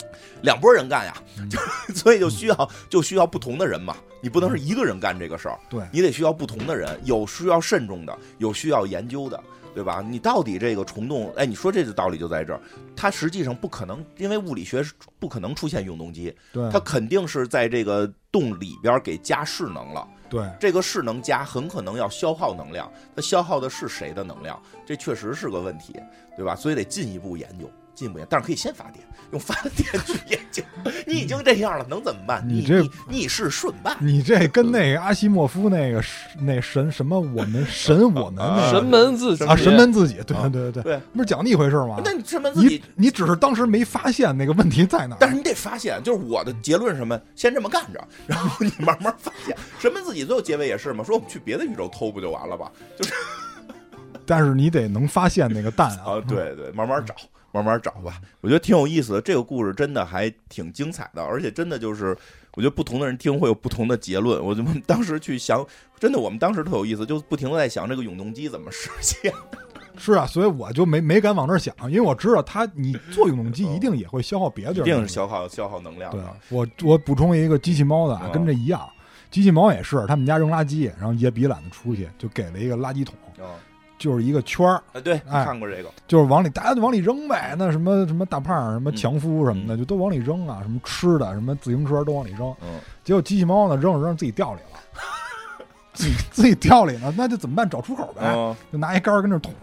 [0.44, 1.14] 两拨人干呀，
[1.50, 1.60] 就
[1.96, 3.96] 所以就需要就需要不同的人嘛。
[4.22, 9.44] 你不能是一个人干这个事儿，对你得需要不同的人，有需要慎重的，有需要研究的，
[9.74, 10.06] 对吧？
[10.08, 12.62] 你到底这个虫洞，哎，你说这个道理就在这儿，
[12.96, 20.08] 它实际上不可能，因为物理学是不可能出现永动机，对，它肯定是在这个洞里边给加势能了。
[20.32, 24.58] 对，这个势能加很可能要消耗能量，它消耗的是谁的能量？
[24.86, 25.94] 这确实是个问题，
[26.38, 26.56] 对吧？
[26.56, 27.70] 所以得进一步研究。
[27.94, 30.64] 进一步，但是可以先发电，用发电去研究。
[31.06, 32.44] 你已经这样了，能怎么办？
[32.48, 36.04] 你这逆势顺办，你这跟那个阿西莫夫那个
[36.40, 42.02] 那神什么我们神我们 神门自己啊神门自己，对对对对，不是讲那一回事吗？
[42.04, 49.56] 那你神门自己，你只是当时没发现那个问题在哪，但是你得发现，就是我的结论什么，先这么干着，然后你慢慢发现。
[49.80, 52.72] 神门自己最后结尾也是嘛，说我们去别的宇宙偷不就完了吧？
[52.98, 53.14] 就是，
[54.26, 57.16] 但是你得能发现那个蛋啊，对对，慢慢找。
[57.52, 59.22] 慢慢找吧，我觉得挺有意思的。
[59.22, 62.18] 这个故事真的还挺精彩的，而且真的就是，
[62.54, 64.44] 我觉得不同的人听会有不同的结论。
[64.44, 65.66] 我就当时去想，
[66.00, 69.32] 真的，我们当时特有意思，就不停的在想这个永动机怎么实现。
[69.98, 76.10] 是啊，所以我就没没敢往那儿想，因为我知道他你做永动机一定也会消耗别的地儿，一定是消耗消耗能量。
[76.12, 78.90] 对，我我补充一个机器猫的啊，跟这一样，
[79.30, 83.16] 机器猫也是他们家扔垃圾，然后也比懒得出去，就给了一个垃圾桶。
[84.02, 87.54] 就是一个圈儿，啊，对，看过这个，就是往里大家就往里扔呗。
[87.56, 90.58] 那什么 什么大胖、什么强夫什么的，就都往里扔啊。
[90.64, 92.50] 什么吃的、什么自行车都往里扔。
[92.62, 94.80] 嗯，结果机器猫呢，扔着扔着自己掉里了，
[95.94, 97.70] 自己自己掉里了，那就怎么办？
[97.70, 98.34] 找出口呗，
[98.72, 99.54] 就拿一杆儿跟那捅，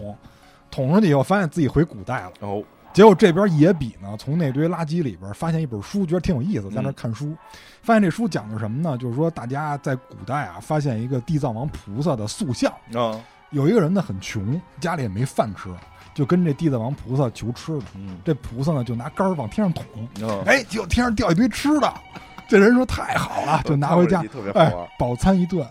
[0.71, 2.33] 捅上去以后，发现自己回古代了。
[2.41, 2.63] 哦，
[2.93, 7.35] 结果这边野比呢，从那堆垃圾里边发现一本书，觉得挺有意思，在那看书，
[7.83, 8.97] 发现这书讲的什么呢？
[8.97, 12.73] 就是说大家在古代啊，发现一个地藏王菩萨的塑像。
[12.95, 13.19] 啊。
[13.51, 15.69] 有一个人呢很穷，家里也没饭吃，
[16.15, 17.85] 就跟这地藏王菩萨求吃的。
[18.25, 20.09] 这菩萨呢就拿杆往天上捅，
[20.45, 21.93] 哎，结果天上掉一堆吃的。
[22.49, 25.67] 这人说太好了，就拿回家，哎，饱餐一顿。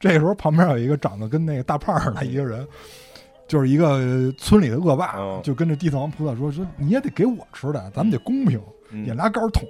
[0.00, 2.66] 这时候旁边有一个长得跟那个大胖似的一个人，
[3.46, 8.60] 就是一个村里的恶霸，就跟这地藏王菩萨说：“说你也得给我吃的，咱们得公平。”
[9.04, 9.66] 也拿杆捅，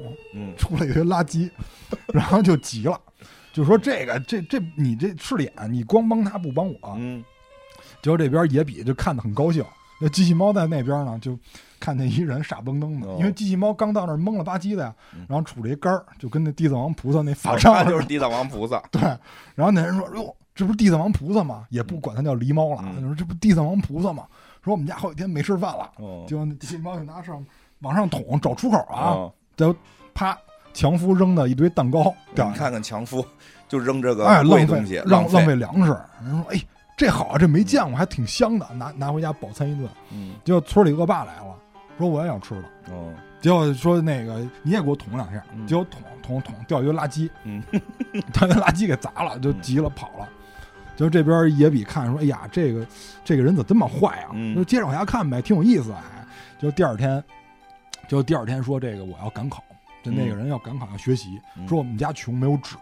[0.58, 1.50] 出来一堆垃圾，
[2.12, 3.00] 然后就急了，
[3.50, 6.98] 就说：“这个这这你这是脸，你光帮他不帮我。”
[8.02, 9.64] 结果这边野比就看得很高兴，
[10.00, 11.38] 那机器猫在那边呢，就
[11.80, 14.94] 看见一人傻蹦登的，因为机器猫刚到那儿懵了吧唧的呀，
[15.28, 18.82] 然后杵着一杆儿，就跟那地藏王菩萨那法杖就是地藏王菩萨。
[18.90, 19.00] 对，
[19.54, 24.24] 然后那人说：“哟，这不是地藏王菩萨吗？”也不管他叫狸猫了，就说：“这不地藏王菩萨吗？”
[24.64, 25.90] 说我们家好几天没吃饭了，
[26.26, 27.44] 结果那机器猫就拿上
[27.80, 29.74] 往上捅找出口啊，就
[30.14, 30.36] 啪，
[30.72, 32.48] 强夫扔的一堆蛋糕掉。
[32.48, 33.24] 你看看强夫
[33.68, 35.96] 就扔这个哎浪费浪浪费粮食。
[36.24, 36.60] 人说：“哎。”
[36.96, 39.88] 这好啊，这没见过，还挺香的，拿拿回家饱餐一顿。
[40.12, 41.54] 嗯，结果村里恶霸来了，
[41.98, 42.62] 说我也想吃的。
[42.90, 47.62] 哦，结果说那个你也给我捅两下，结果捅捅捅掉一个垃圾，嗯，
[48.32, 50.28] 他那垃圾给砸了，就急了跑了。
[50.96, 52.86] 就这边野比看说，哎呀，这个
[53.22, 54.32] 这个人怎么这么坏啊？
[54.54, 55.92] 就接着往下看呗，挺有意思。
[55.92, 56.02] 啊，
[56.58, 57.22] 就第二天，
[58.08, 59.62] 就第二天说这个我要赶考，
[60.02, 62.74] 就那个人要赶考要学习，说我们家穷没有纸，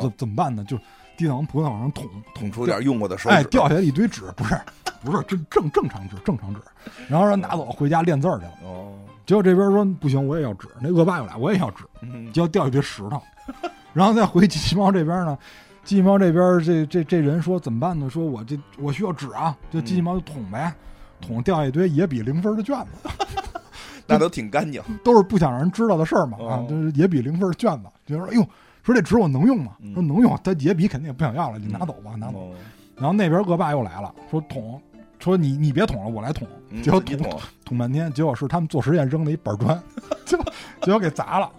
[0.00, 0.64] 怎怎么办呢？
[0.64, 0.78] 就。
[1.20, 4.58] 地藏王菩萨往上捅，捅出点用过的手指，哎，掉下来一堆纸，不是，
[5.04, 6.60] 不是正正正常纸，正常纸，
[7.08, 8.52] 然后说拿走回家练字去了。
[8.64, 8.94] 哦，
[9.26, 10.66] 结果这边说不行，我也要纸。
[10.80, 11.84] 那恶霸又来，我也要纸。
[12.32, 13.20] 就要掉一堆石头，
[13.92, 15.36] 然后再回机器猫这边呢，
[15.84, 18.08] 机器猫这边这这这人说怎么办呢？
[18.08, 20.74] 说我这我需要纸啊，就机器猫就捅呗，
[21.20, 23.10] 捅掉一堆也比零分的卷子，
[24.06, 28.48] 那都挺干净，都是不想让人知道的事儿嘛啊，就是也比零分的卷子，就说哎呦。
[28.82, 29.72] 说这纸我能用吗？
[29.94, 32.50] 说能用，他野比肯定也不想要了，你拿走吧，拿走。
[32.96, 34.80] 然后那边恶霸又来了，说捅，
[35.18, 36.46] 说你你别捅了，我来捅。
[36.82, 37.18] 结果捅
[37.64, 39.82] 捅半天，结果是他们做实验扔了一板砖，
[40.24, 40.38] 就
[40.82, 41.50] 结果给砸了。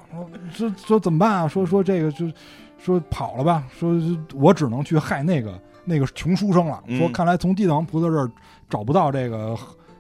[0.52, 1.48] 说说怎么办啊？
[1.48, 2.30] 说说这个就
[2.78, 3.64] 说跑了吧。
[3.78, 4.00] 说
[4.34, 6.82] 我只能去害那个那个穷书生了。
[6.98, 8.32] 说看来从地藏菩萨这儿
[8.70, 9.56] 找不到这个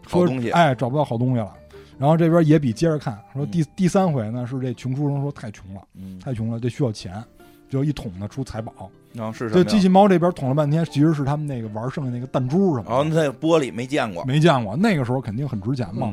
[0.07, 1.53] 好东西，哎，找不到好东西了。
[2.01, 5.81] 然后这边野比接着看，说第第三回呢是这穷书生说太穷了，
[6.19, 7.23] 太穷了，这需要钱，
[7.69, 8.89] 就一捅呢出财宝。
[9.13, 12.89] 然后，是这机器猫这边捅了半天，其实是他们那个玩剩下那个弹珠什么。
[12.89, 16.11] 哦，那玻璃没见过，没见过，那个时候肯定很值钱嘛。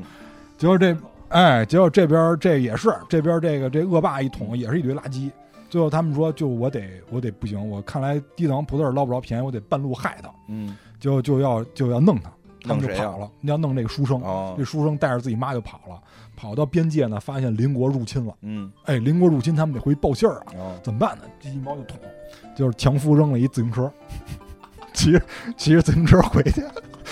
[0.59, 0.95] 结果这，
[1.31, 5.31] 哎，结果这边这也是这边这个这恶霸一捅也是一堆垃圾。
[5.71, 10.31] 最后他们说，就我得我得不行，我看来地藏王菩萨捞不着便宜，我得半路害他。
[10.49, 12.31] 嗯，就就要就要弄他，
[12.69, 14.21] 他们就跑了，你要弄这个书生。
[14.23, 16.01] 哦这，书生带着自己妈就跑了，
[16.37, 18.35] 跑到边界呢，发现邻国入侵了。
[18.43, 21.25] 嗯，哎，邻国入侵，他们得回去报信儿啊，哦，怎么办呢？
[21.41, 21.99] 机器猫就捅，
[22.55, 23.91] 就是强夫扔了一自行车，
[24.93, 25.23] 骑着
[25.57, 26.63] 骑着自行车回去，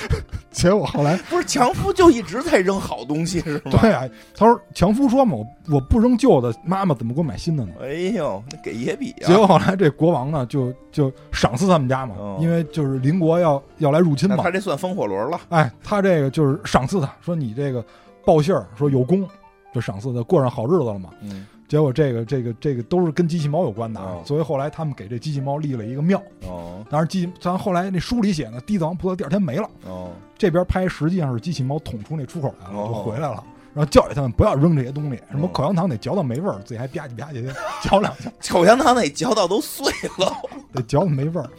[0.50, 3.72] 结果后来 不是强夫就一直在扔好东西是吗？
[3.80, 7.72] 对啊，他说强夫说嘛，我我不扔旧的，妈妈怎么给我买新的呢？
[7.82, 9.26] 哎呦，那给野比啊！
[9.26, 15.40] 结果后来这国王呢，就就赏赐他们家嘛，哦因为就是邻国要要来入侵嘛他，这算风火轮了。
[15.50, 17.84] 哎，他这个就是赏赐他，说你这个
[18.24, 19.28] 报信儿，说有功，
[19.74, 21.10] 就赏赐他过上好日子了嘛。
[21.20, 26.22] 嗯，结果这个这个这个都是跟机器猫有关的所以后来他们给这机器猫立了一个庙。
[26.46, 33.42] 哦当然机，咱后来那书里写呢，地藏王菩萨第二天没了，哦，这边拍实际上是机器猫捅出那出口来了，哦就回来了。
[33.74, 40.32] 然后教育他们不要扔这些东西，什么哦口香糖得嚼到没味儿，自己还吧唧吧唧的嚼两下， 口香糖得嚼到都碎了。
[40.72, 41.50] 得嚼的没味儿。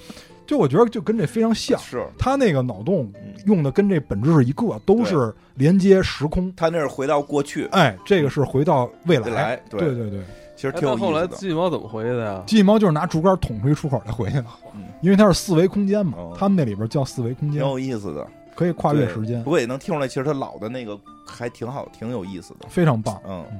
[0.47, 2.03] 就我觉得就跟这非常像，是。
[2.17, 6.51] 他那个脑洞嗯用的跟这本质是一个，都是连接时空。
[6.55, 9.25] 他那是回到过去，哎，这个是回到未来。
[9.25, 9.79] 未来对。
[9.81, 10.21] 对对对，
[10.55, 11.07] 其实哎挺有意思的。
[11.11, 12.43] 那后来机器猫怎么回去的呀？
[12.47, 14.83] 机器猫就是拿竹竿捅出一出口来回去的，嗯。
[15.01, 18.25] 因为它是四维空间嘛哦，他们那里边叫四维空间，挺有意思的，
[18.55, 19.43] 可以跨越时间。
[19.43, 22.67] 不，过也能听出来，其实他老的那个还挺好，挺有意思的。
[22.69, 23.21] 非常棒。
[23.27, 23.59] 嗯，嗯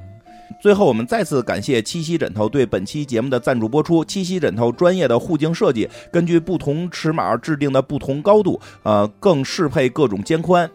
[0.60, 4.04] 最后我们再次感谢七夕枕头对本期节目的赞助播出。
[4.04, 10.68] 七夕枕头专业的护颈设计，根据不同尺码制定的不同高度，呃，更适配各种肩宽。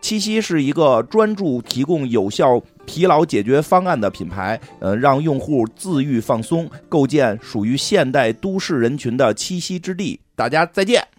[0.00, 10.18] 七夕是一个专注提供有效疲劳解决方案的品牌，呃，让用户自愈放松，构建属于现代都市人群的栖息之地。
[10.34, 11.11] 大家再见。